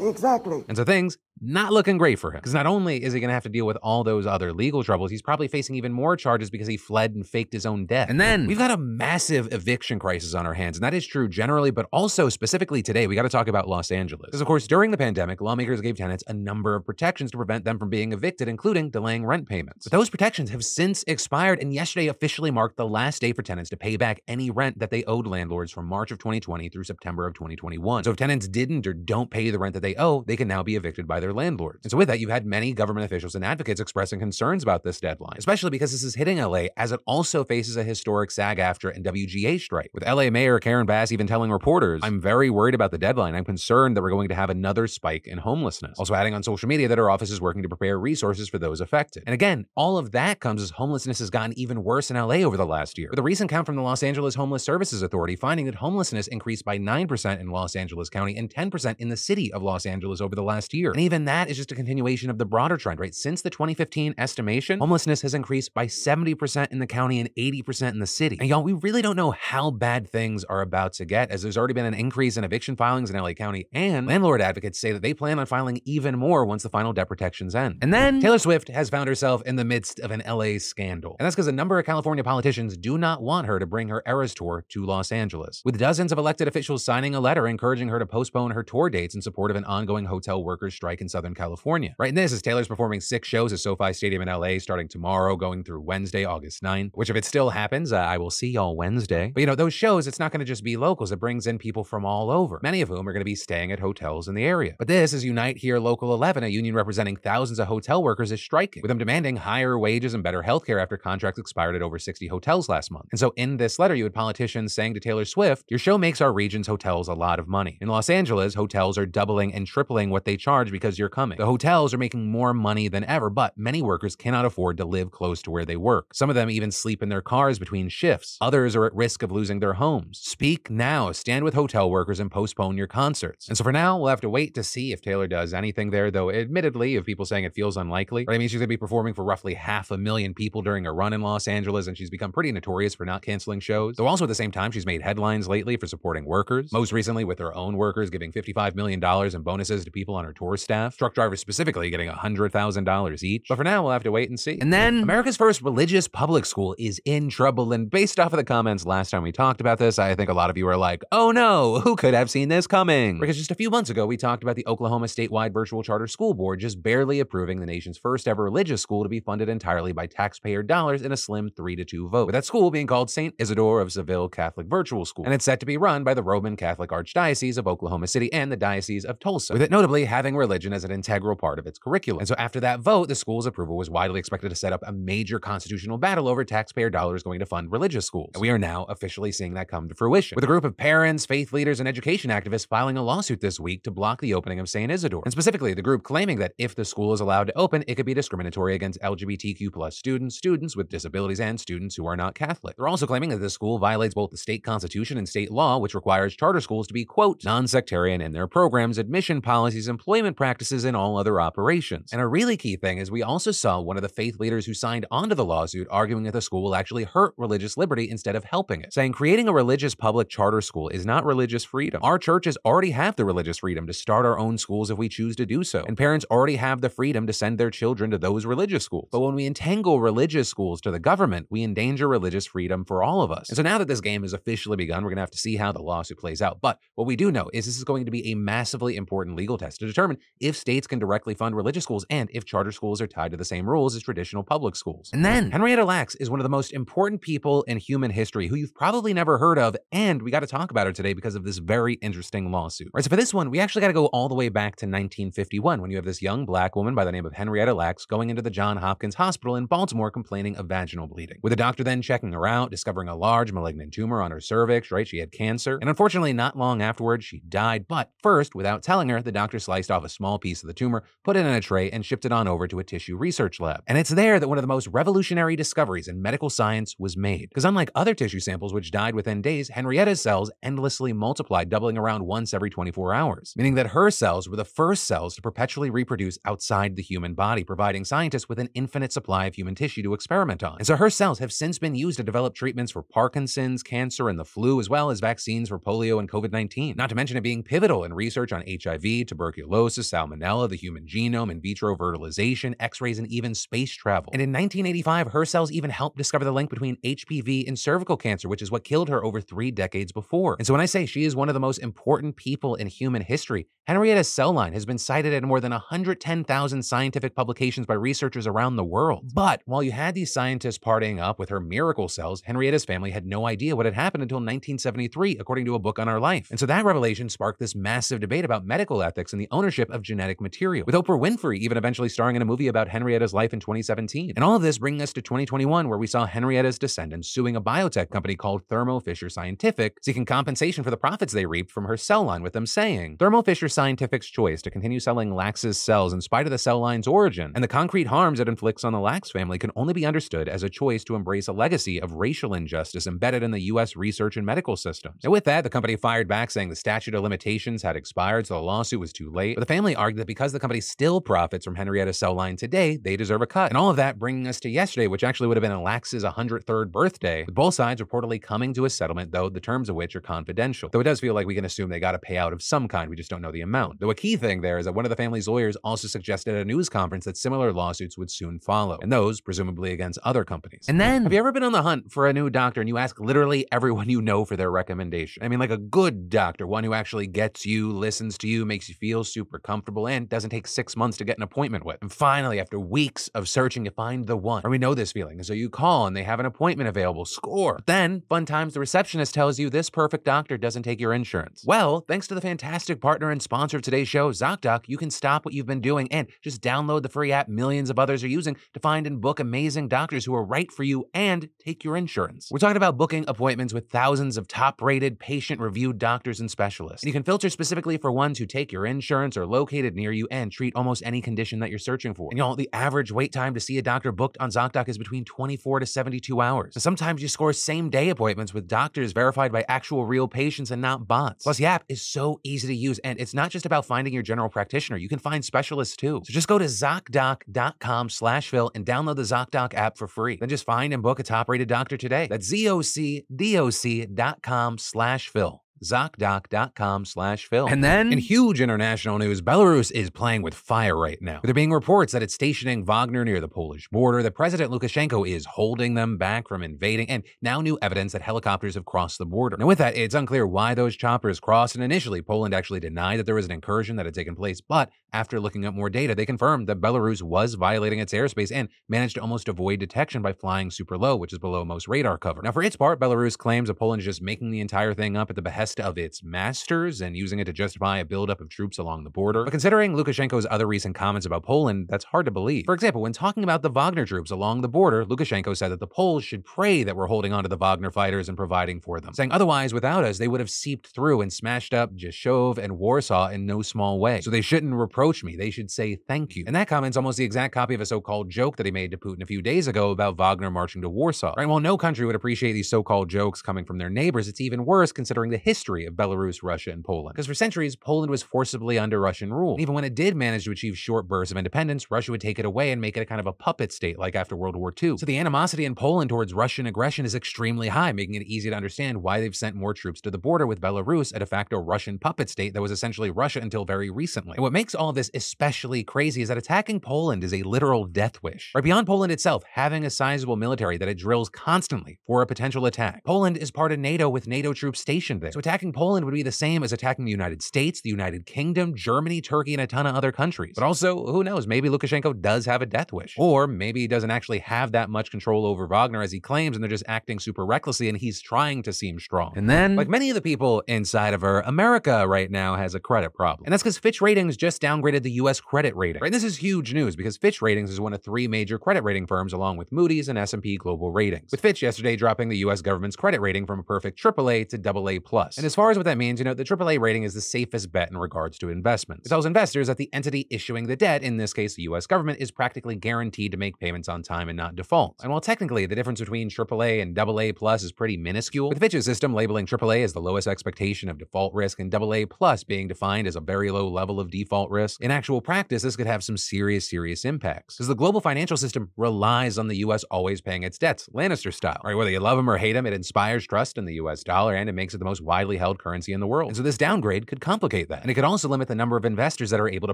Exactly. 0.01 0.63
And 0.67 0.77
so 0.77 0.83
things 0.83 1.17
not 1.42 1.72
looking 1.72 1.98
great 1.98 2.19
for 2.19 2.31
him. 2.31 2.38
Because 2.38 2.54
not 2.54 2.66
only 2.66 3.04
is 3.04 3.13
he 3.13 3.19
going 3.19 3.30
to 3.30 3.34
have 3.34 3.44
to 3.44 3.50
deal 3.50 3.66
with 3.66 3.78
all 3.78 4.04
those 4.04 4.25
other 4.25 4.54
legal 4.54 4.84
troubles, 4.84 5.12
he's 5.12 5.22
probably 5.22 5.48
facing 5.48 5.75
even 5.75 5.94
more 5.94 6.16
charges 6.16 6.50
because 6.50 6.68
he 6.68 6.78
fled 6.78 7.13
and 7.16 7.25
faked 7.25 7.54
his 7.54 7.66
own 7.66 7.86
death. 7.86 8.10
And 8.10 8.19
then 8.19 8.48
we've 8.48 8.57
got 8.57 8.72
a 8.72 8.78
massive 8.78 9.51
eviction 9.54 10.00
crisis 10.00 10.34
on 10.34 10.45
our 10.45 10.54
hands. 10.54 10.78
And 10.78 10.84
that 10.84 10.94
is 10.94 11.06
true 11.06 11.28
generally, 11.28 11.72
but 11.72 11.88
also 11.92 12.30
specifically 12.30 12.81
today, 12.81 13.07
we 13.07 13.16
got 13.16 13.24
to 13.24 13.30
talk 13.30 13.48
about 13.48 13.68
Los 13.68 13.92
Angeles. 13.92 14.28
Because, 14.28 14.42
of 14.42 14.48
course, 14.48 14.68
during 14.68 14.92
the 14.92 14.98
pandemic, 14.98 15.42
lawmakers 15.42 15.81
gave 15.81 15.98
tenants 15.98 16.24
a 16.28 16.34
number 16.34 16.75
of 16.75 16.86
protections 16.86 17.31
to 17.31 17.38
prevent 17.38 17.66
them 17.66 17.80
from 17.80 17.89
being 17.89 18.13
evicted, 18.13 18.48
including 18.48 18.89
delaying 18.89 19.25
rent 19.25 19.48
payments. 19.48 19.86
But 19.86 19.98
those 19.98 20.10
protections 20.10 20.50
have 20.50 20.63
since 20.66 21.04
expired, 21.07 21.62
and 21.62 21.74
yesterday 21.74 22.07
officially 22.07 22.51
marked 22.51 22.78
the 22.78 22.88
last 22.88 23.22
day 23.22 23.34
for 23.34 23.42
tenants 23.42 23.69
to 23.69 23.78
pay 23.78 23.98
back 23.98 24.22
any 24.28 24.50
rent 24.50 24.80
that 24.80 24.92
they 24.92 25.04
owed 25.06 25.28
landlords 25.28 25.72
from 25.72 25.86
March 25.86 26.12
of 26.12 26.19
2020 26.19 26.69
through 26.69 26.84
September 26.84 27.28
of 27.28 27.34
2021. 27.34 28.04
So 28.04 28.12
if 28.12 28.18
tenants 28.18 28.48
didn't 28.48 28.88
or 28.88 28.94
don't 28.94 29.30
pay 29.30 29.50
the 29.50 29.60
rent 29.60 29.74
that 29.74 29.81
they 29.81 29.95
owe, 29.95 30.24
they 30.28 30.36
can 30.36 30.48
now 30.48 30.63
be 30.63 30.75
evicted 30.75 31.07
by 31.07 31.19
their 31.19 31.26
landlords. 31.33 31.79
And 31.83 31.91
so 31.91 31.97
with 31.97 32.07
that, 32.07 32.19
you've 32.19 32.29
had 32.29 32.45
many 32.45 32.74
government 32.74 33.06
officials 33.06 33.35
and 33.35 33.44
advocates 33.44 33.79
expressing 33.79 34.19
concerns 34.19 34.63
about 34.63 34.83
this 34.83 35.00
deadline, 35.00 35.35
especially 35.38 35.69
because 35.69 35.91
this 35.91 36.03
is 36.03 36.15
hitting 36.15 36.38
LA 36.38 36.65
as 36.75 36.91
it 36.91 37.00
also 37.06 37.44
faces 37.44 37.77
a 37.77 37.83
historic 37.83 38.31
SAG 38.31 38.57
AFTRA 38.57 38.95
and 38.95 39.06
WGA 39.06 39.59
strike. 39.59 39.89
With 39.94 40.06
LA 40.06 40.29
Mayor 40.29 40.59
Karen 40.59 40.85
Bass 40.85 41.12
even 41.12 41.27
telling 41.27 41.51
reporters, 41.51 42.01
I'm 42.03 42.19
very 42.19 42.50
worried 42.50 42.75
about 42.75 42.91
the 42.91 42.97
deadline. 42.97 43.35
I'm 43.35 43.45
concerned 43.45 43.97
that 43.97 44.01
we're 44.01 44.12
going 44.12 44.29
to 44.29 44.35
have 44.35 44.50
another 44.50 44.88
spike 44.88 45.27
in 45.27 45.39
homelessness. 45.39 46.00
Also 46.00 46.13
adding 46.13 46.33
on 46.33 46.44
social 46.44 46.68
media 46.68 46.88
that 46.88 46.97
her 46.97 47.09
office 47.09 47.31
is 47.31 47.41
working 47.41 47.63
to 47.63 47.69
prepare 47.69 48.00
resources 48.00 48.50
for 48.50 48.59
those 48.59 48.81
affected. 48.81 49.24
And 49.25 49.33
again, 49.33 49.65
all 49.75 49.97
of 49.97 50.12
that 50.12 50.39
comes 50.39 50.62
as 50.62 50.71
homelessness 50.71 51.19
has 51.19 51.29
gotten 51.29 51.57
even 51.57 51.83
worse 51.83 52.12
in 52.12 52.18
LA 52.18 52.38
over 52.38 52.57
the 52.57 52.65
last 52.65 52.97
year. 52.97 53.09
With 53.09 53.19
a 53.19 53.24
recent 53.24 53.50
count 53.50 53.65
from 53.65 53.75
the 53.75 53.81
Los 53.81 54.03
Angeles 54.03 54.35
Homeless 54.35 54.63
Services 54.63 55.01
Authority 55.01 55.35
finding 55.35 55.65
that 55.65 55.75
homelessness 55.75 56.27
increased 56.27 56.65
by 56.65 56.77
9% 56.77 57.39
in 57.39 57.50
Los 57.50 57.75
Angeles 57.75 58.09
County 58.09 58.38
and 58.38 58.50
10% 58.50 58.95
in 59.00 59.09
the 59.09 59.18
city 59.18 59.51
of 59.51 59.62
Los 59.62 59.85
Angeles 59.85 60.21
over 60.21 60.35
the 60.35 60.44
last 60.44 60.74
year. 60.74 60.91
And 60.91 61.01
even 61.01 61.16
that 61.25 61.49
is 61.49 61.57
just 61.57 61.71
a 61.71 61.75
continuation 61.75 62.29
of 62.29 62.37
the 62.37 62.45
broader 62.45 62.77
trend, 62.77 62.99
right? 62.99 63.13
Since 63.13 63.41
the 63.41 63.49
2015 63.49 64.15
estimation, 64.17 64.79
homelessness 64.79 65.21
has 65.21 65.33
increased 65.33 65.73
by 65.73 65.87
70% 65.87 66.71
in 66.71 66.79
the 66.79 66.87
county 66.87 67.19
and 67.19 67.29
80% 67.35 67.91
in 67.91 67.99
the 67.99 68.07
city. 68.07 68.37
And 68.39 68.49
y'all, 68.49 68.63
we 68.63 68.73
really 68.73 69.01
don't 69.01 69.15
know 69.15 69.31
how 69.31 69.71
bad 69.71 70.09
things 70.09 70.43
are 70.43 70.61
about 70.61 70.93
to 70.93 71.05
get, 71.05 71.31
as 71.31 71.41
there's 71.41 71.57
already 71.57 71.73
been 71.73 71.85
an 71.85 71.93
increase 71.93 72.37
in 72.37 72.43
eviction 72.43 72.75
filings 72.75 73.09
in 73.09 73.17
LA 73.17 73.33
County, 73.33 73.67
and 73.73 74.07
landlord 74.07 74.41
advocates 74.41 74.79
say 74.79 74.91
that 74.91 75.01
they 75.01 75.13
plan 75.13 75.39
on 75.39 75.45
filing 75.45 75.81
even 75.85 76.17
more 76.17 76.45
once 76.45 76.63
the 76.63 76.69
final 76.69 76.93
debt 76.93 77.07
protections 77.07 77.55
end. 77.55 77.77
And 77.81 77.93
then 77.93 78.21
Taylor 78.21 78.39
Swift 78.39 78.69
has 78.69 78.89
found 78.89 79.07
herself 79.07 79.41
in 79.45 79.55
the 79.55 79.65
midst 79.65 79.99
of 79.99 80.11
an 80.11 80.23
LA 80.27 80.57
scandal. 80.57 81.15
And 81.19 81.25
that's 81.25 81.35
because 81.35 81.47
a 81.47 81.51
number 81.51 81.79
of 81.79 81.85
California 81.85 82.23
politicians 82.23 82.77
do 82.77 82.97
not 82.97 83.21
want 83.21 83.47
her 83.47 83.59
to 83.59 83.65
bring 83.65 83.89
her 83.89 84.03
Eras 84.07 84.33
tour 84.33 84.65
to 84.69 84.85
Los 84.85 85.11
Angeles, 85.11 85.61
with 85.65 85.77
dozens 85.77 86.11
of 86.11 86.17
elected 86.17 86.47
officials 86.47 86.83
signing 86.83 87.15
a 87.15 87.19
letter 87.19 87.47
encouraging 87.47 87.89
her 87.89 87.99
to 87.99 88.05
postpone 88.05 88.51
her 88.51 88.63
tour 88.63 88.89
dates 88.89 89.15
in 89.15 89.21
support 89.21 89.51
of 89.51 89.57
an 89.57 89.65
ongoing 89.65 90.05
hotel 90.05 90.43
workers 90.43 90.73
strike 90.73 91.01
in 91.01 91.06
Southern 91.09 91.33
California. 91.33 91.95
Right, 92.00 92.09
and 92.09 92.18
this 92.18 92.31
is 92.31 92.42
Taylor's 92.42 92.68
performing 92.68 93.01
six 93.01 93.27
shows 93.27 93.54
at 93.54 93.59
SoFi 93.59 93.94
Stadium 93.94 94.21
in 94.21 94.27
LA 94.27 94.59
starting 94.59 94.88
tomorrow, 94.88 95.36
going 95.36 95.63
through 95.63 95.81
Wednesday, 95.81 96.25
August 96.25 96.63
9th, 96.63 96.92
which 96.94 97.09
if 97.09 97.15
it 97.15 97.25
still 97.25 97.50
happens, 97.50 97.92
uh, 97.92 97.98
I 97.98 98.18
will 98.18 98.30
see 98.30 98.50
y'all 98.50 98.75
Wednesday. 98.75 99.31
But 99.33 99.42
you 99.42 99.48
know, 99.48 99.56
those 99.56 99.74
shows, 99.74 100.07
it's 100.07 100.19
not 100.19 100.31
going 100.31 100.39
to 100.39 100.45
just 100.45 100.63
be 100.63 100.77
locals. 100.77 101.12
It 101.12 101.19
brings 101.19 101.48
in 101.48 101.57
people 101.57 101.83
from 101.83 102.06
all 102.06 102.30
over, 102.30 102.59
many 102.63 102.81
of 102.81 102.89
whom 102.89 103.07
are 103.07 103.13
going 103.13 103.21
to 103.21 103.25
be 103.25 103.36
staying 103.36 103.71
at 103.71 103.80
hotels 103.80 104.27
in 104.27 104.36
the 104.36 104.44
area. 104.44 104.75
But 104.77 104.88
this 104.88 105.13
is 105.13 105.24
Unite 105.24 105.57
Here 105.57 105.80
Local 105.80 106.13
11, 106.13 106.44
a 106.44 106.48
union 106.48 106.75
representing 106.75 107.15
thousands 107.15 107.60
of 107.60 107.68
hotel 107.68 108.03
workers 108.03 108.31
is 108.31 108.42
striking, 108.42 108.81
with 108.81 108.89
them 108.89 108.98
demanding 108.98 109.38
higher 109.38 109.77
wages 109.77 110.13
and 110.13 110.24
better 110.24 110.42
health 110.42 110.65
care 110.65 110.80
after 110.80 110.98
contracts 110.98 111.39
expired 111.39 111.75
at 111.75 111.81
over 111.81 112.00
60 112.00 112.27
hotels 112.27 112.69
last 112.69 112.92
month. 112.92 113.07
And 113.12 113.19
so 113.19 113.33
in 113.36 113.57
this 113.57 113.80
letter, 113.80 113.95
you 113.95 114.03
had 114.03 114.13
politicians 114.13 114.74
saying 114.74 114.94
to 114.94 115.00
Taylor 115.00 115.25
Swift, 115.25 115.65
your 115.69 115.80
show 115.80 115.98
makes 115.98 116.21
our 116.21 116.33
region's 116.33 116.68
hotels 116.68 117.07
a 117.07 117.13
lot 117.13 117.39
of 117.39 117.48
money. 117.48 117.77
In 117.81 117.88
Los 117.88 118.10
Angeles, 118.10 118.53
hotels 118.53 118.98
are 118.98 119.06
doubling 119.06 119.53
and 119.53 119.68
tripling 119.68 120.10
what 120.10 120.25
they 120.25 120.38
charge 120.38 120.71
because 120.71 120.96
you're 120.97 121.09
coming. 121.09 121.38
The 121.38 121.45
hotels 121.45 121.94
are 121.94 121.97
making 121.97 122.29
more 122.29 122.53
money 122.53 122.88
than 122.88 123.03
ever, 123.05 123.29
but 123.29 123.57
many 123.57 123.81
workers 123.81 124.15
cannot 124.15 124.45
afford 124.45 124.77
to 124.77 124.85
live 124.85 125.11
close 125.11 125.41
to 125.44 125.51
where 125.51 125.65
they 125.65 125.77
work. 125.77 126.13
Some 126.13 126.29
of 126.29 126.35
them 126.35 126.49
even 126.49 126.71
sleep 126.71 127.03
in 127.03 127.09
their 127.09 127.21
cars 127.21 127.59
between 127.59 127.89
shifts. 127.89 128.38
Others 128.41 128.75
are 128.75 128.85
at 128.85 128.95
risk 128.95 129.23
of 129.23 129.31
losing 129.31 129.59
their 129.59 129.73
homes. 129.73 130.19
Speak 130.19 130.69
now, 130.69 131.11
stand 131.11 131.44
with 131.44 131.53
hotel 131.53 131.89
workers, 131.89 132.19
and 132.19 132.31
postpone 132.31 132.77
your 132.77 132.88
concerts. 132.88 133.47
And 133.47 133.57
so 133.57 133.63
for 133.63 133.71
now, 133.71 133.97
we'll 133.97 134.09
have 134.09 134.21
to 134.21 134.29
wait 134.29 134.53
to 134.55 134.63
see 134.63 134.91
if 134.91 135.01
Taylor 135.01 135.27
does 135.27 135.53
anything 135.53 135.89
there, 135.89 136.11
though 136.11 136.31
admittedly, 136.31 136.95
of 136.95 137.05
people 137.05 137.25
saying 137.25 137.43
it 137.43 137.53
feels 137.53 137.77
unlikely. 137.77 138.25
But 138.25 138.35
I 138.35 138.38
mean, 138.38 138.47
she's 138.47 138.59
going 138.59 138.65
to 138.65 138.67
be 138.67 138.77
performing 138.77 139.13
for 139.13 139.23
roughly 139.23 139.53
half 139.53 139.91
a 139.91 139.97
million 139.97 140.33
people 140.33 140.61
during 140.61 140.85
a 140.85 140.93
run 140.93 141.13
in 141.13 141.21
Los 141.21 141.47
Angeles, 141.47 141.88
and 141.88 141.97
she's 141.97 142.09
become 142.09 142.31
pretty 142.31 142.51
notorious 142.51 142.95
for 142.95 143.05
not 143.05 143.21
canceling 143.21 143.59
shows. 143.59 143.95
Though 143.95 144.07
also 144.07 144.25
at 144.25 144.29
the 144.29 144.35
same 144.35 144.51
time, 144.51 144.71
she's 144.71 144.85
made 144.85 145.01
headlines 145.01 145.47
lately 145.47 145.77
for 145.77 145.88
supporting 145.88 146.25
workers, 146.25 146.71
most 146.71 146.91
recently 146.91 147.23
with 147.23 147.39
her 147.39 147.55
own 147.55 147.77
workers 147.77 148.09
giving 148.09 148.31
$55 148.31 148.75
million 148.75 149.03
in 149.03 149.41
bonuses 149.41 149.85
to 149.85 149.91
people 149.91 150.15
on 150.15 150.25
her 150.25 150.33
tour 150.33 150.57
staff, 150.57 150.87
truck 150.95 151.13
drivers 151.13 151.42
specifically 151.42 151.89
getting 151.89 152.10
$100,000 152.10 153.24
each. 153.24 153.45
But 153.50 153.56
for 153.56 153.63
now, 153.63 153.84
we'll 153.84 153.92
have 153.92 154.04
to 154.04 154.12
wait 154.12 154.30
and 154.30 154.39
see. 154.39 154.57
And 154.62 154.72
then 154.72 155.04
America's 155.04 155.38
first 155.38 155.62
religious 155.62 156.07
public 156.07 156.45
school 156.45 156.75
is 156.78 157.01
in 157.06 157.30
trouble. 157.30 157.74
And 157.74 157.89
based 157.89 158.19
off 158.19 158.34
of 158.34 158.38
the 158.38 158.44
comments 158.44 158.86
last 158.86 159.10
time 159.10 159.24
we 159.24 159.31
talked 159.31 159.60
about 159.60 159.80
this, 159.80 160.00
I 160.00 160.16
think 160.16 160.30
a 160.30 160.34
lot 160.34 160.50
of 160.50 160.57
you 160.57 160.68
are 160.68 160.78
like, 160.78 161.04
oh 161.12 161.31
no, 161.31 161.80
who 161.80 161.95
could 161.95 162.13
have 162.13 162.30
seen 162.30 162.50
this 162.50 162.68
coming? 162.68 163.19
Because 163.19 163.38
just 163.38 163.51
a 163.51 163.56
few 163.56 163.69
months 163.69 163.89
ago, 163.89 164.06
we 164.06 164.18
talked 164.18 164.44
about 164.44 164.56
the 164.56 164.68
Oklahoma 164.68 165.07
statewide 165.07 165.54
virtual 165.54 165.84
charter 165.84 166.07
school 166.07 166.34
board 166.34 166.60
just 166.60 166.81
barely 166.81 167.19
approving 167.19 167.60
the 167.60 167.66
nation's 167.66 167.98
first 167.98 168.28
ever 168.28 168.44
religious 168.44 168.81
school 168.81 169.04
to 169.04 169.10
be 169.10 169.19
funded 169.19 169.50
entirely 169.50 169.92
by 169.92 170.06
taxpayer 170.06 170.63
dollars 170.63 171.01
in 171.01 171.12
a 171.12 171.18
slim 171.18 171.50
3 171.56 171.75
to 171.75 171.86
2 171.86 172.10
vote. 172.10 172.28
With 172.28 172.34
that 172.34 172.45
school 172.45 172.72
being 172.72 172.88
called 172.88 173.10
St. 173.10 173.34
Isidore 173.39 173.81
of 173.81 173.92
Seville 173.92 174.30
Catholic 174.30 174.68
Virtual 174.68 175.06
School. 175.06 175.25
And 175.25 175.34
it's 175.34 175.45
set 175.45 175.60
to 175.60 175.66
be 175.66 175.78
run 175.78 176.04
by 176.04 176.13
the 176.13 176.24
Roman 176.24 176.56
Catholic 176.56 176.89
Archdiocese 176.92 177.57
of 177.57 177.68
Oklahoma 177.68 178.07
City 178.07 178.31
and 178.31 178.51
the 178.51 178.57
Diocese 178.57 179.06
of 179.06 179.19
Tulsa, 179.19 179.54
with 179.54 179.62
it 179.62 179.72
notably 179.72 180.06
having 180.06 180.36
religion 180.36 180.74
as 180.77 180.83
an 180.83 180.91
integral 180.91 181.35
part 181.35 181.59
of 181.59 181.68
its 181.68 181.79
curriculum. 181.79 182.19
And 182.19 182.27
so 182.27 182.35
after 182.38 182.59
that 182.62 182.79
vote, 182.79 183.09
the 183.09 183.15
school's 183.15 183.45
approval 183.45 183.75
was 183.75 183.89
widely 183.89 184.19
expected 184.19 184.50
to 184.50 184.56
set 184.56 184.71
up 184.71 184.81
a 184.86 184.93
major 184.93 185.39
constitutional 185.39 185.98
battle 185.98 186.27
over 186.27 186.46
taxpayer 186.46 186.89
dollars 186.89 187.24
going 187.24 187.39
to 187.39 187.46
fund 187.46 187.72
religious 187.72 188.05
schools. 188.05 188.31
And 188.36 188.41
we 188.41 188.50
are 188.50 188.60
now 188.60 188.86
officially 188.86 189.31
seeing 189.31 189.55
that 189.55 189.67
come 189.67 189.89
to 189.89 189.96
fruition, 189.96 190.36
with 190.36 190.43
a 190.43 190.48
group 190.48 190.63
of 190.63 190.77
parents, 190.77 191.25
faith 191.25 191.51
leaders, 191.51 191.79
and 191.79 191.89
education 191.89 192.29
activists 192.29 192.67
filing 192.67 192.96
a 192.96 193.03
lawsuit 193.03 193.41
this 193.41 193.60
week 193.60 193.84
to 193.84 193.91
block 193.91 194.22
the 194.22 194.34
opening 194.34 194.60
of 194.60 194.69
St. 194.69 194.91
Isidore. 194.91 195.24
And 195.25 195.31
specifically, 195.31 195.74
the 195.74 195.81
group 195.81 196.03
claiming 196.03 196.38
that 196.39 196.53
if 196.57 196.75
the 196.75 196.86
school 196.86 197.13
is 197.13 197.19
allowed 197.19 197.48
to 197.48 197.57
open, 197.57 197.84
it 197.88 197.96
could 197.96 198.05
be 198.05 198.13
discriminatory 198.13 198.75
against 198.75 199.01
LGBTQ 199.01 199.74
plus 199.74 199.98
students, 199.98 200.38
students 200.38 200.75
with 200.75 200.89
disabilities, 200.89 201.39
and 201.39 201.60
students 201.60 201.96
who 201.96 202.05
are 202.05 202.15
not 202.15 202.36
Catholic. 202.36 202.75
They're 202.77 202.88
also 202.88 203.07
claiming 203.07 203.29
that 203.29 203.38
the 203.38 203.50
school 203.50 203.79
violates 203.79 204.13
both 204.13 204.29
the 204.29 204.38
state 204.38 204.63
constitution 204.63 205.17
and 205.17 205.27
state 205.27 205.51
law, 205.51 205.77
which 205.77 205.96
requires 205.96 206.36
charter 206.36 206.62
schools 206.62 206.88
to 206.88 206.93
be, 206.93 207.05
quote, 207.05 207.43
non-sectarian 207.43 208.22
in 208.22 208.34
their 208.34 208.48
programs, 208.48 208.98
admission 208.98 209.41
policies, 209.41 209.88
employment 209.88 210.38
practices, 210.38 210.66
and 210.71 210.95
all 210.95 211.17
other 211.17 211.39
operations. 211.39 212.12
And 212.12 212.21
a 212.21 212.27
really 212.27 212.57
key 212.57 212.75
thing 212.75 212.97
is 212.97 213.09
we 213.09 213.24
also 213.24 213.51
saw 213.51 213.79
one 213.79 213.97
of 213.97 214.03
the 214.03 214.09
faith 214.09 214.39
leaders 214.39 214.65
who 214.65 214.74
signed 214.74 215.05
onto 215.09 215.36
the 215.36 215.45
lawsuit 215.45 215.88
arguing 215.89 216.24
that 216.24 216.31
the 216.33 216.41
school 216.41 216.63
will 216.63 216.75
actually 216.75 217.03
hurt 217.03 217.33
religious 217.38 217.77
liberty 217.77 218.09
instead 218.09 218.36
of 218.36 218.43
helping 218.43 218.81
it, 218.81 218.93
saying 218.93 219.13
creating 219.13 219.47
a 219.47 219.53
religious 219.53 219.95
public 219.95 220.29
charter 220.29 220.62
school 220.62 220.89
is 220.89 221.05
not 221.05 221.25
religious 221.25 221.63
freedom. 221.63 222.01
Our 222.03 222.19
churches 222.19 222.57
already 222.65 222.91
have 222.91 223.15
the 223.15 223.25
religious 223.25 223.59
freedom 223.59 223.88
to 223.88 223.93
start 223.93 224.25
our 224.25 224.38
own 224.38 224.57
schools 224.57 224.89
if 224.89 224.97
we 224.97 225.09
choose 225.09 225.36
to 225.38 225.45
do 225.45 225.63
so, 225.63 225.83
and 225.88 225.97
parents 225.97 226.25
already 226.29 226.57
have 226.57 226.81
the 226.81 226.89
freedom 226.89 227.27
to 227.27 227.33
send 227.33 227.57
their 227.57 227.71
children 227.71 228.12
to 228.12 228.17
those 228.17 228.45
religious 228.45 228.83
schools. 228.83 229.07
But 229.12 229.21
when 229.21 229.36
we 229.36 229.45
entangle 229.45 230.00
religious 230.00 230.50
schools 230.50 230.81
to 230.81 230.91
the 230.91 231.00
government, 231.00 231.47
we 231.50 231.63
endanger 231.63 232.07
religious 232.07 232.45
freedom 232.45 232.86
for 232.86 233.03
all 233.03 233.21
of 233.21 233.31
us. 233.31 233.50
And 233.50 233.57
so 233.57 233.63
now 233.63 233.77
that 233.77 233.88
this 233.88 234.01
game 234.01 234.24
has 234.24 234.33
officially 234.33 234.77
begun, 234.77 235.03
we're 235.03 235.09
going 235.09 235.17
to 235.17 235.21
have 235.21 235.31
to 235.31 235.38
see 235.38 235.55
how 235.55 235.71
the 235.71 235.81
lawsuit 235.81 236.19
plays 236.19 236.41
out. 236.41 236.59
But 236.62 236.79
what 236.95 237.07
we 237.07 237.15
do 237.15 237.31
know 237.31 237.50
is 237.53 237.65
this 237.65 237.77
is 237.77 237.83
going 237.83 238.05
to 238.05 238.12
be 238.12 238.31
a 238.31 238.36
massively 238.36 238.95
important 238.95 239.36
legal 239.36 239.57
test 239.57 239.79
to 239.79 239.88
determine 239.88 240.17
if 240.39 240.56
states 240.57 240.87
can 240.87 240.99
directly 240.99 241.33
fund 241.33 241.55
religious 241.55 241.83
schools 241.83 242.05
and 242.09 242.29
if 242.33 242.45
charter 242.45 242.71
schools 242.71 243.01
are 243.01 243.07
tied 243.07 243.31
to 243.31 243.37
the 243.37 243.45
same 243.45 243.69
rules 243.69 243.95
as 243.95 244.03
traditional 244.03 244.43
public 244.43 244.75
schools. 244.75 245.09
And 245.13 245.23
then 245.23 245.51
Henrietta 245.51 245.85
Lacks 245.85 246.15
is 246.15 246.29
one 246.29 246.39
of 246.39 246.43
the 246.43 246.49
most 246.49 246.73
important 246.73 247.21
people 247.21 247.63
in 247.63 247.77
human 247.77 248.11
history 248.11 248.47
who 248.47 248.55
you've 248.55 248.75
probably 248.75 249.13
never 249.13 249.37
heard 249.37 249.59
of, 249.59 249.75
and 249.91 250.21
we 250.21 250.31
got 250.31 250.41
to 250.41 250.47
talk 250.47 250.71
about 250.71 250.87
her 250.87 250.93
today 250.93 251.13
because 251.13 251.35
of 251.35 251.43
this 251.43 251.57
very 251.57 251.93
interesting 251.95 252.51
lawsuit. 252.51 252.89
Right, 252.93 253.03
so 253.03 253.09
for 253.09 253.15
this 253.15 253.33
one, 253.33 253.49
we 253.49 253.59
actually 253.59 253.81
got 253.81 253.87
to 253.87 253.93
go 253.93 254.07
all 254.07 254.29
the 254.29 254.35
way 254.35 254.49
back 254.49 254.75
to 254.77 254.85
1951 254.85 255.81
when 255.81 255.91
you 255.91 255.97
have 255.97 256.05
this 256.05 256.21
young 256.21 256.45
black 256.45 256.75
woman 256.75 256.95
by 256.95 257.05
the 257.05 257.11
name 257.11 257.25
of 257.25 257.33
Henrietta 257.33 257.73
Lacks 257.73 258.05
going 258.05 258.29
into 258.29 258.41
the 258.41 258.49
John 258.49 258.77
Hopkins 258.77 259.15
Hospital 259.15 259.55
in 259.55 259.65
Baltimore 259.65 260.11
complaining 260.11 260.55
of 260.55 260.67
vaginal 260.67 261.07
bleeding. 261.07 261.37
With 261.41 261.53
a 261.53 261.57
doctor 261.57 261.83
then 261.83 262.01
checking 262.01 262.31
her 262.33 262.47
out, 262.47 262.71
discovering 262.71 263.07
a 263.07 263.15
large 263.15 263.51
malignant 263.51 263.93
tumor 263.93 264.21
on 264.21 264.31
her 264.31 264.41
cervix, 264.41 264.91
right? 264.91 265.07
She 265.07 265.19
had 265.19 265.31
cancer. 265.31 265.77
And 265.79 265.89
unfortunately, 265.89 266.33
not 266.33 266.57
long 266.57 266.81
afterwards, 266.81 267.25
she 267.25 267.39
died. 267.47 267.87
But 267.87 268.11
first, 268.21 268.55
without 268.55 268.83
telling 268.83 269.09
her, 269.09 269.21
the 269.21 269.31
doctor 269.31 269.59
sliced 269.59 269.91
off 269.91 270.03
a 270.03 270.09
small 270.09 270.37
small 270.38 270.39
piece 270.39 270.63
of 270.63 270.67
the 270.67 270.74
tumor, 270.74 271.03
put 271.24 271.36
it 271.36 271.46
in 271.46 271.53
a 271.53 271.62
tray, 271.62 271.89
and 271.89 272.06
shipped 272.06 272.25
it 272.25 272.32
on 272.32 272.48
over 272.48 272.67
to 272.67 272.79
a 272.79 272.84
tissue 272.84 273.17
research 273.17 273.60
lab. 273.60 273.82
And 273.88 273.98
it's 273.98 274.12
there 274.12 274.39
that 274.39 274.48
one 274.48 274.58
of 274.58 274.62
the 274.62 274.67
most 274.67 274.88
revolutionary 274.88 275.56
discoveries 275.56 276.08
in 276.08 276.22
medical 276.22 276.50
science 276.50 276.96
was 277.00 277.17
made. 277.17 277.50
Because 277.50 277.65
unlike 277.65 277.89
other 277.96 278.13
tissue 278.13 278.39
samples 278.39 278.74
which 278.74 278.91
died 278.91 279.15
within 279.15 279.41
days, 279.41 279.70
Henrietta's 279.70 280.22
cells 280.22 280.51
endlessly 280.62 281.13
multiplied, 281.13 281.70
doubling 281.70 281.98
around 281.98 282.25
once 282.25 282.53
every 282.53 282.70
24 282.70 283.13
hours, 283.13 283.53
meaning 283.58 283.75
that 283.75 283.88
her 283.88 284.12
cells 284.12 284.48
were 284.48 284.56
the 284.56 284.65
first 284.65 285.06
cells 285.06 285.36
to 285.36 285.41
perpetually 285.41 285.89
reproduce 285.89 286.38
outside 286.46 286.96
the 286.96 287.01
human 287.01 287.34
body, 287.34 287.63
providing 287.63 288.06
scientists 288.06 288.48
with 288.48 288.60
an 288.60 288.70
infinite 288.74 289.12
supply 289.12 289.48
of 289.48 289.56
human 289.56 289.75
tissue 289.75 290.03
to 290.03 290.13
experiment 290.13 290.63
on. 290.63 290.77
And 290.77 290.88
so 290.88 290.98
her 290.98 291.10
cells 291.10 291.39
have 291.39 291.51
since 291.51 291.79
been 291.79 291.96
used 291.96 292.17
to 292.17 292.24
develop 292.24 292.53
treatments 292.53 292.91
for 292.91 293.01
Parkinson's, 293.01 293.82
cancer, 293.82 294.29
and 294.29 294.39
the 294.39 294.46
flu, 294.46 294.79
as 294.79 294.89
well 294.89 295.10
as 295.10 295.20
vaccines 295.20 295.70
for 295.70 295.79
polio 295.79 296.20
and 296.20 296.29
COVID 296.29 296.51
19. 296.51 296.96
Not 296.96 297.10
to 297.10 297.15
mention 297.15 297.38
it 297.38 297.41
being 297.41 297.63
pivotal 297.63 298.03
in 298.03 298.13
research 298.13 298.51
on 298.51 298.63
HIV, 298.67 299.25
tuberculosis, 299.27 300.12
salmonella, 300.12 300.26
the 300.29 300.77
human 300.77 301.05
genome, 301.05 301.51
in 301.51 301.62
vitro 301.62 301.96
fertilization, 301.96 302.75
x 302.79 303.01
rays, 303.01 303.19
and 303.19 303.27
even 303.27 303.53
space 303.53 303.91
travel. 303.93 304.31
And 304.34 304.41
in 304.41 304.50
1985, 304.50 305.27
her 305.31 305.46
cells 305.46 305.72
even 305.72 305.89
helped 305.89 306.17
discover 306.17 306.46
the 306.46 306.51
link 306.51 306.69
between 306.69 306.98
HPV 307.03 307.67
and 307.67 307.77
cervical 307.77 308.17
cancer, 308.17 308.48
which 308.48 308.62
is 308.62 308.72
what 308.72 308.84
killed 308.84 309.10
her 309.10 309.24
over 309.24 309.41
three 309.41 309.72
decades 309.72 310.12
before. 310.12 310.55
And 310.57 310.67
so 310.67 310.74
when 310.74 310.81
I 310.81 310.86
say 310.86 311.05
she 311.05 311.24
is 311.24 311.36
one 311.36 311.50
of 311.50 311.53
the 311.53 311.60
most 311.60 311.79
important 311.79 312.36
people 312.36 312.75
in 312.75 312.88
human 312.88 313.22
history, 313.22 313.67
Henrietta's 313.88 314.27
cell 314.27 314.51
line 314.51 314.74
has 314.74 314.86
been 314.86 314.98
cited 314.98 315.31
in 315.31 315.48
more 315.48 315.62
than 315.62 315.72
110,000 315.72 316.84
scientific 316.84 317.34
publications 317.36 317.86
by 317.86 317.93
researchers 317.93 318.46
around 318.46 318.75
the 318.75 318.84
world. 318.84 319.31
But 319.34 319.62
while 319.65 319.81
you 319.81 319.93
had 319.93 320.13
these 320.13 320.34
scientists 320.34 320.77
partying 320.77 321.22
up 321.22 321.39
with 321.39 321.48
her 321.48 321.62
miracle 321.62 322.10
cells, 322.10 322.41
Henrietta's 322.41 322.84
family 322.84 323.12
had 323.12 323.25
no 323.25 323.48
idea 323.48 323.77
what 323.77 323.86
had 323.86 323.96
happened 323.96 324.24
until 324.24 324.38
1973, 324.38 325.38
according 325.39 325.63
to 325.65 325.75
a 325.75 325.79
book 325.79 326.00
on 326.00 326.10
our 326.10 326.19
life. 326.19 326.48
And 326.50 326.60
so 326.60 326.65
that 326.65 326.84
revelation 326.84 327.29
sparked 327.29 327.60
this 327.60 327.75
massive 327.75 328.19
debate 328.19 328.43
about 328.43 328.65
medical 328.65 329.01
ethics 329.01 329.31
and 329.31 329.41
the 329.41 329.48
ownership 329.51 329.89
of 329.89 330.01
genetic 330.01 330.16
material, 330.41 330.86
with 330.86 330.95
Oprah 330.95 331.19
Winfrey 331.19 331.57
even 331.59 331.77
eventually 331.77 332.09
starring 332.09 332.36
in 332.36 332.41
a 332.41 332.45
movie 332.45 332.67
about 332.67 332.89
Henrietta's 332.89 333.33
life 333.33 333.53
in 333.53 333.59
2017. 333.59 334.33
And 334.36 334.43
all 334.43 334.55
of 334.55 334.62
this 334.62 334.77
bringing 334.77 335.01
us 335.01 335.13
to 335.13 335.21
2021, 335.21 335.88
where 335.88 335.97
we 335.97 336.07
saw 336.07 336.25
Henrietta's 336.25 336.79
descendants 336.79 337.29
suing 337.29 337.55
a 337.55 337.62
biotech 337.62 338.09
company 338.09 338.36
called 338.36 338.63
Thermo 338.67 339.00
Fisher 339.00 339.29
Scientific, 339.29 339.97
seeking 340.01 340.25
compensation 340.25 340.83
for 340.83 340.91
the 340.91 340.97
profits 340.97 341.33
they 341.33 341.45
reaped 341.45 341.71
from 341.71 341.86
her 341.86 341.97
cell 341.97 342.24
line, 342.24 342.41
with 342.41 342.53
them 342.53 342.65
saying 342.65 343.17
Thermo 343.17 343.41
Fisher 343.41 343.69
Scientific's 343.69 344.27
choice 344.27 344.62
to 344.62 344.71
continue 344.71 345.00
selling 345.00 345.33
Lacks's 345.33 345.79
cells 345.79 346.13
in 346.13 346.21
spite 346.21 346.45
of 346.45 346.51
the 346.51 346.57
cell 346.57 346.79
line's 346.79 347.07
origin 347.07 347.51
and 347.55 347.63
the 347.63 347.67
concrete 347.67 348.07
harms 348.07 348.39
it 348.39 348.47
inflicts 348.47 348.83
on 348.83 348.93
the 348.93 349.00
Lacks 349.00 349.31
family 349.31 349.57
can 349.57 349.71
only 349.75 349.93
be 349.93 350.05
understood 350.05 350.50
as 350.50 350.63
a 350.63 350.69
choice 350.69 351.03
to 351.03 351.15
embrace 351.15 351.47
a 351.47 351.53
legacy 351.53 352.01
of 352.01 352.13
racial 352.13 352.53
injustice 352.53 353.07
embedded 353.07 353.43
in 353.43 353.51
the 353.51 353.62
U.S. 353.62 353.95
research 353.95 354.38
and 354.38 354.45
medical 354.45 354.75
systems. 354.75 355.21
And 355.24 355.31
with 355.31 355.43
that, 355.45 355.63
the 355.63 355.69
company 355.69 355.95
fired 355.95 356.27
back 356.27 356.51
saying 356.51 356.69
the 356.69 356.75
statute 356.75 357.13
of 357.13 357.24
limitations 357.24 357.83
had 357.83 357.95
expired, 357.95 358.47
so 358.47 358.55
the 358.55 358.62
lawsuit 358.62 359.00
was 359.00 359.13
too 359.13 359.31
late. 359.31 359.55
But 359.55 359.67
the 359.67 359.74
family 359.74 359.95
argued 359.95 360.06
that 360.15 360.27
because 360.27 360.53
the 360.53 360.59
company 360.59 360.81
still 360.81 361.19
profits 361.19 361.65
from 361.65 361.75
Henrietta's 361.75 362.17
cell 362.17 362.33
line 362.33 362.55
today, 362.55 362.97
they 362.97 363.17
deserve 363.17 363.41
a 363.41 363.47
cut. 363.47 363.69
And 363.69 363.77
all 363.77 363.89
of 363.89 363.97
that 363.97 364.17
bringing 364.17 364.47
us 364.47 364.59
to 364.61 364.69
yesterday, 364.69 365.07
which 365.07 365.23
actually 365.23 365.47
would 365.47 365.57
have 365.57 365.61
been 365.61 365.83
Lacks's 365.83 366.23
103rd 366.23 366.91
birthday, 366.91 367.43
with 367.43 367.55
both 367.55 367.73
sides 367.73 368.01
reportedly 368.01 368.41
coming 368.41 368.73
to 368.73 368.85
a 368.85 368.89
settlement, 368.89 369.31
though 369.31 369.49
the 369.49 369.59
terms 369.59 369.89
of 369.89 369.95
which 369.95 370.15
are 370.15 370.21
confidential. 370.21 370.89
Though 370.91 371.01
it 371.01 371.03
does 371.03 371.19
feel 371.19 371.33
like 371.33 371.47
we 371.47 371.55
can 371.55 371.65
assume 371.65 371.89
they 371.89 371.99
got 371.99 372.15
a 372.15 372.19
payout 372.19 372.53
of 372.53 372.61
some 372.61 372.87
kind, 372.87 373.09
we 373.09 373.15
just 373.15 373.29
don't 373.29 373.41
know 373.41 373.51
the 373.51 373.61
amount. 373.61 373.99
Though 373.99 374.09
a 374.09 374.15
key 374.15 374.37
thing 374.37 374.61
there 374.61 374.77
is 374.77 374.85
that 374.85 374.93
one 374.93 375.05
of 375.05 375.09
the 375.09 375.15
family's 375.15 375.47
lawyers 375.47 375.75
also 375.77 376.07
suggested 376.07 376.55
at 376.55 376.61
a 376.61 376.65
news 376.65 376.89
conference 376.89 377.25
that 377.25 377.37
similar 377.37 377.73
lawsuits 377.73 378.17
would 378.17 378.31
soon 378.31 378.59
follow, 378.59 378.97
and 379.01 379.11
those 379.11 379.41
presumably 379.41 379.91
against 379.91 380.19
other 380.23 380.45
companies. 380.45 380.85
And 380.87 380.99
then, 380.99 381.23
have 381.23 381.33
you 381.33 381.39
ever 381.39 381.51
been 381.51 381.63
on 381.63 381.71
the 381.71 381.81
hunt 381.81 382.11
for 382.11 382.27
a 382.27 382.33
new 382.33 382.49
doctor 382.49 382.81
and 382.81 382.87
you 382.87 382.97
ask 382.97 383.19
literally 383.19 383.65
everyone 383.71 384.09
you 384.09 384.21
know 384.21 384.45
for 384.45 384.55
their 384.55 384.71
recommendation? 384.71 385.43
I 385.43 385.47
mean, 385.47 385.59
like 385.59 385.71
a 385.71 385.77
good 385.77 386.29
doctor, 386.29 386.67
one 386.67 386.83
who 386.83 386.93
actually 386.93 387.27
gets 387.27 387.65
you, 387.65 387.91
listens 387.91 388.37
to 388.39 388.47
you, 388.47 388.65
makes 388.65 388.89
you 388.89 388.95
feel 388.95 389.23
super 389.23 389.59
comfortable, 389.59 389.97
and 390.06 390.30
doesn't 390.30 390.51
take 390.51 390.68
six 390.68 390.96
months 390.96 391.18
to 391.18 391.25
get 391.25 391.38
an 391.38 391.44
appointment 391.44 391.86
with. 391.86 391.98
And 392.01 392.12
finally, 392.12 392.60
after 392.60 392.80
weeks 392.80 393.30
of 393.30 393.50
searching, 393.50 393.86
you 393.86 393.92
find 393.92 394.27
the 394.27 394.38
one. 394.38 394.62
Or 394.63 394.70
we 394.70 394.77
know 394.77 394.94
this 394.94 395.12
feeling. 395.12 395.42
So 395.42 395.54
you 395.54 395.70
call 395.70 396.06
and 396.06 396.16
they 396.16 396.24
have 396.24 396.39
an 396.39 396.46
appointment 396.46 396.89
available. 396.89 397.25
Score. 397.25 397.75
But 397.75 397.88
then, 397.88 398.22
fun 398.30 398.46
times, 398.46 398.74
the 398.75 398.80
receptionist 398.80 399.34
tells 399.34 399.58
you 399.58 399.70
this 399.70 399.89
perfect 399.89 400.25
doctor 400.25 400.58
doesn't 400.58 400.84
take 400.84 401.00
your 401.00 401.13
insurance. 401.13 401.63
Well, 401.66 402.01
thanks 402.08 402.27
to 402.27 402.36
the 402.36 402.42
fantastic 402.42 403.01
partner 403.01 403.32
and 403.32 403.42
sponsor 403.42 403.77
of 403.77 403.84
today's 403.84 404.08
show, 404.08 404.32
ZocDoc, 404.32 404.84
you 404.88 404.98
can 404.98 405.10
stop 405.10 405.46
what 405.46 405.54
you've 405.54 405.66
been 405.66 405.82
doing 405.82 406.12
and 406.12 406.27
just 406.42 406.62
download 406.62 407.01
the 407.01 407.10
free 407.10 407.32
app 407.32 407.48
millions 407.48 407.89
of 407.89 407.98
others 407.98 408.24
are 408.24 408.27
using 408.27 408.58
to 408.74 408.80
find 408.80 409.08
and 409.08 409.22
book 409.22 409.39
amazing 409.39 409.88
doctors 409.88 410.25
who 410.25 410.36
are 410.36 410.44
right 410.44 410.72
for 410.72 410.84
you 410.84 411.08
and 411.13 411.50
take 411.60 411.84
your 411.84 411.96
insurance. 411.96 412.50
We're 412.51 412.60
talking 412.60 412.77
about 412.77 412.98
booking 412.98 413.25
appointments 413.27 413.74
with 413.74 413.89
thousands 413.89 414.38
of 414.38 414.48
top 414.48 414.82
rated, 414.82 415.20
patient 415.20 415.62
reviewed 415.62 415.98
doctors 415.98 416.39
and 416.39 416.51
specialists. 416.51 417.04
And 417.04 417.08
you 417.08 417.13
can 417.13 417.24
filter 417.24 417.50
specifically 417.50 417.98
for 417.98 418.12
ones 418.12 418.39
who 418.39 418.46
take 418.46 418.72
your 418.72 418.86
insurance, 418.86 419.38
or 419.38 419.46
located 419.46 419.87
near 419.96 420.12
you, 420.12 420.27
and 420.32 420.51
treat 420.51 420.75
almost 420.75 421.03
any 421.06 421.22
condition 421.22 421.60
that 421.60 421.70
you're 421.70 421.79
searching 421.79 422.13
for. 422.13 422.29
And 422.32 422.38
y'all, 422.38 422.56
the 422.56 422.70
average 422.74 423.12
wait 423.12 423.32
time 423.32 423.53
to 423.53 423.60
see 423.60 423.77
a 423.77 423.82
doctor 423.82 424.12
booked 424.12 424.38
on 424.39 424.50
ZocDoc 424.50 424.88
is 424.88 424.98
between 424.98 425.25
24 425.25 425.82
to 425.82 425.86
72 425.86 426.41
hours. 426.41 426.74
So 426.74 426.79
sometimes 426.79 427.22
you 427.22 427.27
score 427.27 427.53
same 427.53 427.89
day 427.89 428.10
appointments 428.10 428.53
with 428.53 428.67
doctors 428.67 429.12
verified 429.12 429.51
by 429.51 429.65
actual 429.67 430.06
real 430.06 430.27
patients 430.27 430.72
and 430.72 430.82
not 430.82 431.08
bots. 431.08 431.44
Plus, 431.44 431.58
the 431.58 431.65
app 431.65 431.84
is 431.89 432.01
so 432.01 432.39
easy 432.44 432.67
to 432.67 432.75
use, 432.75 433.00
and 433.00 433.20
it's 433.20 433.34
not 433.34 433.51
just 433.51 433.65
about 433.65 433.86
finding 433.86 434.13
your 434.13 434.24
general 434.24 434.50
practitioner. 434.50 434.98
You 434.98 435.10
can 435.10 435.20
find 435.20 435.44
specialists 435.44 435.96
too. 435.96 436.22
So 436.25 436.34
just 436.34 436.48
go 436.48 436.58
to 436.58 436.65
ZocDoc.com 436.65 438.10
slash 438.10 438.50
Phil 438.50 438.72
and 438.75 438.86
download 438.86 439.17
the 439.17 439.24
ZocDoc 439.24 439.74
app 439.74 439.98
for 439.98 440.08
free. 440.08 440.38
Then 440.38 440.50
just 440.50 440.65
find 440.65 440.94
and 440.94 441.03
book 441.03 441.20
a 441.20 441.24
top-rated 441.24 441.67
doctor 441.67 441.98
today. 441.98 442.27
That's 442.29 442.51
ZocDoc.com 442.51 444.77
slash 444.77 445.29
Phil. 445.29 445.63
ZocDoc.com 445.84 447.05
slash 447.05 447.46
Phil. 447.46 447.67
And 447.67 447.84
then, 447.84 448.12
in 448.12 448.19
huge 448.19 448.62
international 448.62 449.17
news, 449.17 449.41
Belarus 449.41 449.91
is 449.91 450.10
playing 450.10 450.41
with 450.41 450.53
fire 450.53 450.98
right 450.98 451.22
now. 451.22 451.39
There 451.43 451.53
being 451.53 451.72
reports 451.72 452.13
that 452.13 452.24
it's 452.24 452.34
stationing 452.34 452.86
Wagner 452.86 453.24
near 453.24 453.39
the 453.39 453.48
Polish 453.48 453.88
border, 453.89 454.24
that 454.24 454.36
President 454.36 454.72
Lukashenko 454.72 455.27
is 455.27 455.46
holding 455.46 455.93
them 455.93 456.17
back 456.17 456.48
from 456.48 456.63
invading, 456.63 457.10
and 457.10 457.24
now 457.41 457.62
new 457.62 457.77
evidence 457.81 458.13
that 458.13 458.22
helicopters 458.22 458.75
have 458.75 458.86
crossed 458.86 459.17
the 459.17 459.25
border. 459.25 459.57
Now, 459.57 459.65
with 459.65 459.77
that, 459.77 459.96
it's 459.96 460.15
unclear 460.15 460.48
why 460.48 460.74
those 460.74 460.96
choppers 460.96 461.39
crossed, 461.39 461.75
and 461.75 461.84
initially, 461.84 462.22
Poland 462.22 462.53
actually 462.53 462.79
denied 462.79 463.19
that 463.19 463.25
there 463.25 463.36
was 463.36 463.46
an 463.46 463.51
incursion 463.51 463.96
that 463.98 464.05
had 464.05 464.15
taken 464.15 464.36
place, 464.36 464.62
but 464.62 464.89
after 465.13 465.39
looking 465.39 465.65
up 465.65 465.74
more 465.74 465.89
data, 465.89 466.15
they 466.15 466.25
confirmed 466.25 466.67
that 466.67 466.81
Belarus 466.81 467.22
was 467.22 467.53
violating 467.55 468.00
its 468.00 468.13
airspace 468.13 468.51
and 468.51 468.69
managed 468.89 469.15
to 469.15 469.22
almost 469.22 469.48
avoid 469.48 469.79
detection 469.79 470.22
by 470.22 470.34
flying 470.34 470.72
super 470.72 470.98
low, 470.98 471.15
which 471.15 471.34
is 471.34 471.39
below 471.39 471.63
most 471.65 471.88
radar 471.88 472.17
cover. 472.17 472.41
Now, 472.41 472.51
for 472.51 472.63
its 472.63 472.75
part, 472.75 473.00
Belarus 473.00 473.38
claims 473.38 473.67
that 473.67 473.75
Poland 473.75 474.00
is 474.01 474.05
just 474.05 474.22
making 474.22 474.51
the 474.51 474.60
entire 474.60 474.93
thing 474.93 475.17
up 475.17 475.29
at 475.29 475.36
the 475.36 475.41
behest 475.41 475.66
of 475.75 475.97
its 475.97 476.24
masters 476.24 477.01
and 477.01 477.15
using 477.15 477.39
it 477.39 477.45
to 477.45 477.53
justify 477.53 478.00
a 478.00 478.05
buildup 478.05 478.41
of 478.41 478.50
troops 478.50 478.77
along 478.77 479.03
the 479.03 479.09
border. 479.09 479.43
But 479.43 479.51
considering 479.51 479.95
Lukashenko's 479.95 480.47
other 480.50 480.67
recent 480.67 480.95
comments 480.95 481.25
about 481.25 481.43
Poland, 481.43 481.88
that's 481.89 482.05
hard 482.05 482.25
to 482.25 482.31
believe. 482.31 482.65
For 482.65 482.74
example, 482.74 483.01
when 483.01 483.13
talking 483.13 483.43
about 483.43 483.62
the 483.62 483.69
Wagner 483.69 484.05
troops 484.05 484.31
along 484.31 484.62
the 484.62 484.67
border, 484.67 485.05
Lukashenko 485.05 485.55
said 485.55 485.69
that 485.69 485.79
the 485.79 485.88
Poles 485.88 486.24
should 486.24 486.45
pray 486.45 486.83
that 486.83 486.95
we're 486.95 487.07
holding 487.07 487.33
on 487.33 487.43
to 487.43 487.50
the 487.50 487.57
Wagner 487.57 487.91
fighters 487.91 488.29
and 488.29 488.38
providing 488.38 488.79
for 488.81 489.00
them, 489.00 489.13
saying 489.13 489.31
otherwise, 489.31 489.74
without 489.74 490.03
us, 490.03 490.17
they 490.17 490.27
would 490.27 490.39
have 490.39 490.50
seeped 490.50 490.88
through 490.88 491.21
and 491.21 491.31
smashed 491.31 491.74
up 491.74 491.95
Rzeszów 491.95 492.57
and 492.57 492.77
Warsaw 492.77 493.29
in 493.29 493.45
no 493.45 493.62
small 493.62 494.00
way. 494.00 494.21
So 494.21 494.29
they 494.29 494.41
shouldn't 494.41 494.74
reproach 494.74 495.24
me. 495.24 495.36
They 495.36 495.50
should 495.50 495.71
say 495.71 495.95
thank 495.95 496.36
you. 496.36 496.43
And 496.47 496.55
that 496.55 496.67
comment's 496.67 496.97
almost 496.97 497.17
the 497.17 497.25
exact 497.25 497.53
copy 497.53 497.74
of 497.74 497.81
a 497.81 497.86
so-called 497.86 498.29
joke 498.29 498.57
that 498.57 498.65
he 498.65 498.71
made 498.71 498.91
to 498.91 498.97
Putin 498.97 499.24
a 499.24 499.25
few 499.25 499.41
days 499.41 499.67
ago 499.67 499.91
about 499.91 500.17
Wagner 500.17 500.51
marching 500.51 500.81
to 500.81 500.89
Warsaw. 500.89 501.33
Right? 501.38 501.47
Well, 501.47 501.59
no 501.59 501.77
country 501.77 502.05
would 502.05 502.15
appreciate 502.15 502.53
these 502.53 502.69
so-called 502.69 503.09
jokes 503.09 503.41
coming 503.41 503.65
from 503.65 503.77
their 503.77 503.89
neighbors. 503.89 504.27
It's 504.27 504.41
even 504.41 504.65
worse 504.65 504.91
considering 504.91 505.31
the 505.31 505.38
history 505.38 505.56
of 505.57 505.93
Belarus, 505.93 506.43
Russia, 506.43 506.71
and 506.71 506.83
Poland. 506.83 507.13
Because 507.13 507.27
for 507.27 507.33
centuries, 507.33 507.75
Poland 507.75 508.09
was 508.09 508.21
forcibly 508.21 508.77
under 508.77 508.99
Russian 508.99 509.33
rule. 509.33 509.57
Even 509.59 509.73
when 509.73 509.83
it 509.83 509.95
did 509.95 510.15
manage 510.15 510.45
to 510.45 510.51
achieve 510.51 510.77
short 510.77 511.07
bursts 511.07 511.31
of 511.31 511.37
independence, 511.37 511.89
Russia 511.89 512.11
would 512.11 512.21
take 512.21 512.39
it 512.39 512.45
away 512.45 512.71
and 512.71 512.79
make 512.79 512.95
it 512.95 513.01
a 513.01 513.05
kind 513.05 513.19
of 513.19 513.27
a 513.27 513.33
puppet 513.33 513.71
state 513.71 513.97
like 513.97 514.15
after 514.15 514.35
World 514.35 514.55
War 514.55 514.73
II. 514.81 514.97
So 514.97 515.05
the 515.05 515.17
animosity 515.17 515.65
in 515.65 515.75
Poland 515.75 516.09
towards 516.09 516.33
Russian 516.33 516.67
aggression 516.67 517.05
is 517.05 517.15
extremely 517.15 517.69
high, 517.69 517.91
making 517.91 518.15
it 518.15 518.23
easy 518.23 518.49
to 518.49 518.55
understand 518.55 519.01
why 519.01 519.19
they've 519.19 519.35
sent 519.35 519.55
more 519.55 519.73
troops 519.73 520.01
to 520.01 520.11
the 520.11 520.17
border 520.17 520.45
with 520.45 520.61
Belarus, 520.61 521.15
a 521.15 521.19
de 521.19 521.25
facto 521.25 521.57
Russian 521.59 521.97
puppet 521.97 522.29
state 522.29 522.53
that 522.53 522.61
was 522.61 522.71
essentially 522.71 523.09
Russia 523.09 523.39
until 523.39 523.65
very 523.65 523.89
recently. 523.89 524.35
And 524.35 524.43
what 524.43 524.53
makes 524.53 524.75
all 524.75 524.93
this 524.93 525.11
especially 525.13 525.83
crazy 525.83 526.21
is 526.21 526.27
that 526.29 526.37
attacking 526.37 526.79
Poland 526.79 527.23
is 527.23 527.33
a 527.33 527.43
literal 527.43 527.85
death 527.85 528.21
wish. 528.21 528.51
Right 528.53 528.63
beyond 528.63 528.87
Poland 528.87 529.11
itself, 529.11 529.43
having 529.51 529.85
a 529.85 529.89
sizable 529.89 530.35
military 530.35 530.77
that 530.77 530.87
it 530.87 530.97
drills 530.97 531.29
constantly 531.29 531.99
for 532.05 532.21
a 532.21 532.27
potential 532.27 532.65
attack. 532.65 533.03
Poland 533.03 533.37
is 533.37 533.51
part 533.51 533.71
of 533.71 533.79
NATO 533.79 534.09
with 534.09 534.27
NATO 534.27 534.53
troops 534.53 534.79
stationed 534.79 535.21
there. 535.21 535.31
So 535.31 535.39
attacking 535.48 535.72
Poland 535.72 536.04
would 536.04 536.13
be 536.13 536.24
the 536.24 536.32
same 536.32 536.62
as 536.62 536.74
attacking 536.74 537.06
the 537.06 537.12
United 537.12 537.42
States, 537.42 537.80
the 537.80 537.89
United 537.89 538.25
Kingdom, 538.25 538.75
Germany, 538.75 539.22
Turkey, 539.22 539.54
and 539.54 539.62
a 539.62 539.68
ton 539.68 539.88
of 539.88 539.96
other 539.96 540.12
countries. 540.12 540.51
But 540.56 540.66
also, 540.66 541.06
who 541.06 541.24
knows, 541.24 541.48
maybe 541.48 541.70
Lukashenko 541.70 542.20
does 542.20 542.46
have 542.46 542.62
a 542.62 542.66
death 542.66 542.92
wish. 542.92 543.16
Or 543.18 543.48
maybe 543.48 543.80
he 543.80 543.88
doesn't 543.88 544.12
actually 544.12 544.39
have 544.39 544.74
that 544.74 544.89
much 544.89 545.10
control 545.10 545.46
over 545.46 545.66
Wagner 545.66 546.01
as 546.01 546.12
he 546.12 546.20
claims, 546.20 546.58
and 546.58 546.63
they're 546.63 546.70
just 546.70 546.84
acting 546.86 547.18
super 547.18 547.46
recklessly, 547.46 547.88
and 547.88 547.98
he's 547.98 548.20
trying 548.20 548.62
to 548.63 548.74
seem 548.74 549.00
strong. 549.00 549.32
And 549.38 549.50
then, 549.50 549.77
like 549.77 549.88
many 549.88 550.10
of 550.10 550.16
the 550.16 550.22
people 550.22 550.63
inside 550.68 551.13
of 551.13 551.22
her, 551.22 551.39
America 551.42 552.06
right 552.06 552.30
now 552.30 552.58
has 552.58 552.75
a 552.75 552.80
credit 552.82 553.13
problem. 553.13 553.46
And 553.46 553.54
that's 553.54 553.63
because 553.63 553.77
Fitch 553.77 554.01
Ratings 554.01 554.36
just 554.36 554.62
downgraded 554.62 555.04
the 555.04 555.12
US 555.12 555.39
credit 555.39 555.74
rating. 555.77 556.01
Right? 556.01 556.08
And 556.08 556.13
this 556.13 556.25
is 556.25 556.36
huge 556.36 556.74
news 556.74 556.98
because 556.98 557.16
Fitch 557.16 557.42
Ratings 557.42 557.72
is 557.72 557.80
one 557.80 557.94
of 557.94 558.04
three 558.04 558.27
major 558.27 558.60
credit 558.60 558.84
rating 558.84 559.08
firms 559.08 559.32
along 559.32 559.56
with 559.56 559.72
Moody's 559.72 560.10
and 560.10 560.18
S&P 560.18 560.58
Global 560.58 560.92
Ratings. 560.92 561.32
With 561.32 561.39
Fitch 561.39 561.62
yesterday 561.62 561.96
dropping 561.96 562.27
the 562.27 562.38
US 562.39 562.62
government's 562.62 562.98
credit 562.98 563.22
rating 563.22 563.46
from 563.46 563.62
a 563.62 563.63
perfect 563.63 563.98
AAA 563.98 564.50
to 564.50 564.58
AA+. 564.58 565.37
And 565.38 565.46
as 565.46 565.56
far 565.56 565.70
as 565.70 565.77
what 565.77 565.86
that 565.86 565.98
means, 565.98 566.20
you 566.20 566.25
know, 566.25 566.34
the 566.34 566.44
AAA 566.44 566.79
rating 566.79 567.03
is 567.03 567.13
the 567.13 567.22
safest 567.22 567.72
bet 567.72 567.91
in 567.91 567.98
regards 567.98 568.38
to 568.39 568.50
investments. 568.50 569.06
It 569.06 569.10
tells 569.10 569.25
investors 569.25 569.67
that 569.67 569.77
the 569.77 569.89
entity 569.94 570.27
issuing 570.29 570.65
the 570.65 570.75
debt, 570.75 571.03
in 571.03 571.17
this 571.17 571.34
case 571.34 571.56
the 571.56 571.63
US 571.63 571.86
government, 571.86 572.20
is 572.20 572.32
practically 572.32 572.75
guaranteed 572.75 573.32
to 573.32 573.38
make 573.38 573.60
payments 573.60 573.88
on 573.88 574.01
time 574.01 574.29
and 574.29 574.38
not 574.38 574.56
default. 574.56 574.96
And 575.01 575.12
while 575.12 575.22
technically 575.22 575.65
the 575.65 575.75
difference 575.75 576.00
between 576.00 576.29
AAA 576.29 576.82
and 576.82 576.98
AA 576.98 577.34
plus 577.38 577.63
is 577.63 577.72
pretty 577.72 577.98
minuscule, 577.98 578.50
with 578.50 578.60
Fitch's 578.60 578.86
system 578.86 579.13
labeling 579.13 579.46
AAA 579.46 579.84
as 579.84 579.94
the 579.94 580.01
lowest 580.01 580.27
expectation 580.27 580.89
of 580.89 580.98
default 580.98 581.34
risk 581.34 581.60
and 581.60 581.74
AA 581.74 582.06
plus 582.10 582.44
being 582.44 582.67
defined 582.67 583.08
as 583.08 583.15
a 583.15 583.22
very 583.22 583.51
low 583.51 583.67
level 583.67 584.00
of 584.00 584.10
default 584.10 584.50
risk, 584.50 584.82
in 584.82 584.89
actual 584.89 585.22
practice, 585.22 585.62
this 585.62 585.75
could 585.75 585.88
have 585.88 586.03
some 586.03 586.17
serious, 586.17 586.67
serious 586.67 587.06
impacts. 587.06 587.58
Because 587.58 587.67
the 587.67 587.75
global 587.75 588.01
financial 588.01 588.38
system 588.38 588.72
relies 588.75 589.38
on 589.38 589.48
the 589.48 589.58
US 589.58 589.84
always 589.86 590.22
paying 590.22 590.44
its 590.44 590.58
debts, 590.58 590.89
Lannister 590.94 591.34
style. 591.34 591.62
Right, 591.63 591.75
whether 591.75 591.91
you 591.91 592.00
love 592.00 592.17
him 592.17 592.29
or 592.29 592.38
hate 592.38 592.56
him, 592.56 592.65
it 592.65 592.74
inspires 592.74 593.27
trust 593.27 593.58
in 593.58 593.65
the 593.65 593.75
US 593.75 594.03
dollar 594.03 594.34
and 594.36 594.50
it 594.50 594.53
makes 594.53 594.74
it 594.74 594.77
the 594.77 594.86
most 594.86 595.01
widely 595.01 595.26
held 595.36 595.60
currency 595.60 595.91
in 595.91 596.00
the 596.00 596.07
world. 596.07 596.29
And 596.29 596.38
so 596.38 596.43
this 596.43 596.57
downgrade 596.57 597.07
could 597.07 597.19
complicate 597.19 597.67
that. 597.67 597.81
And 597.81 597.91
it 597.91 597.96
could 597.96 598.05
also 598.05 598.29
limit 598.29 598.48
the 598.48 598.55
number 598.55 598.77
of 598.77 598.86
investors 598.86 599.31
that 599.31 599.41
are 599.41 599.50
able 599.50 599.67
to 599.67 599.74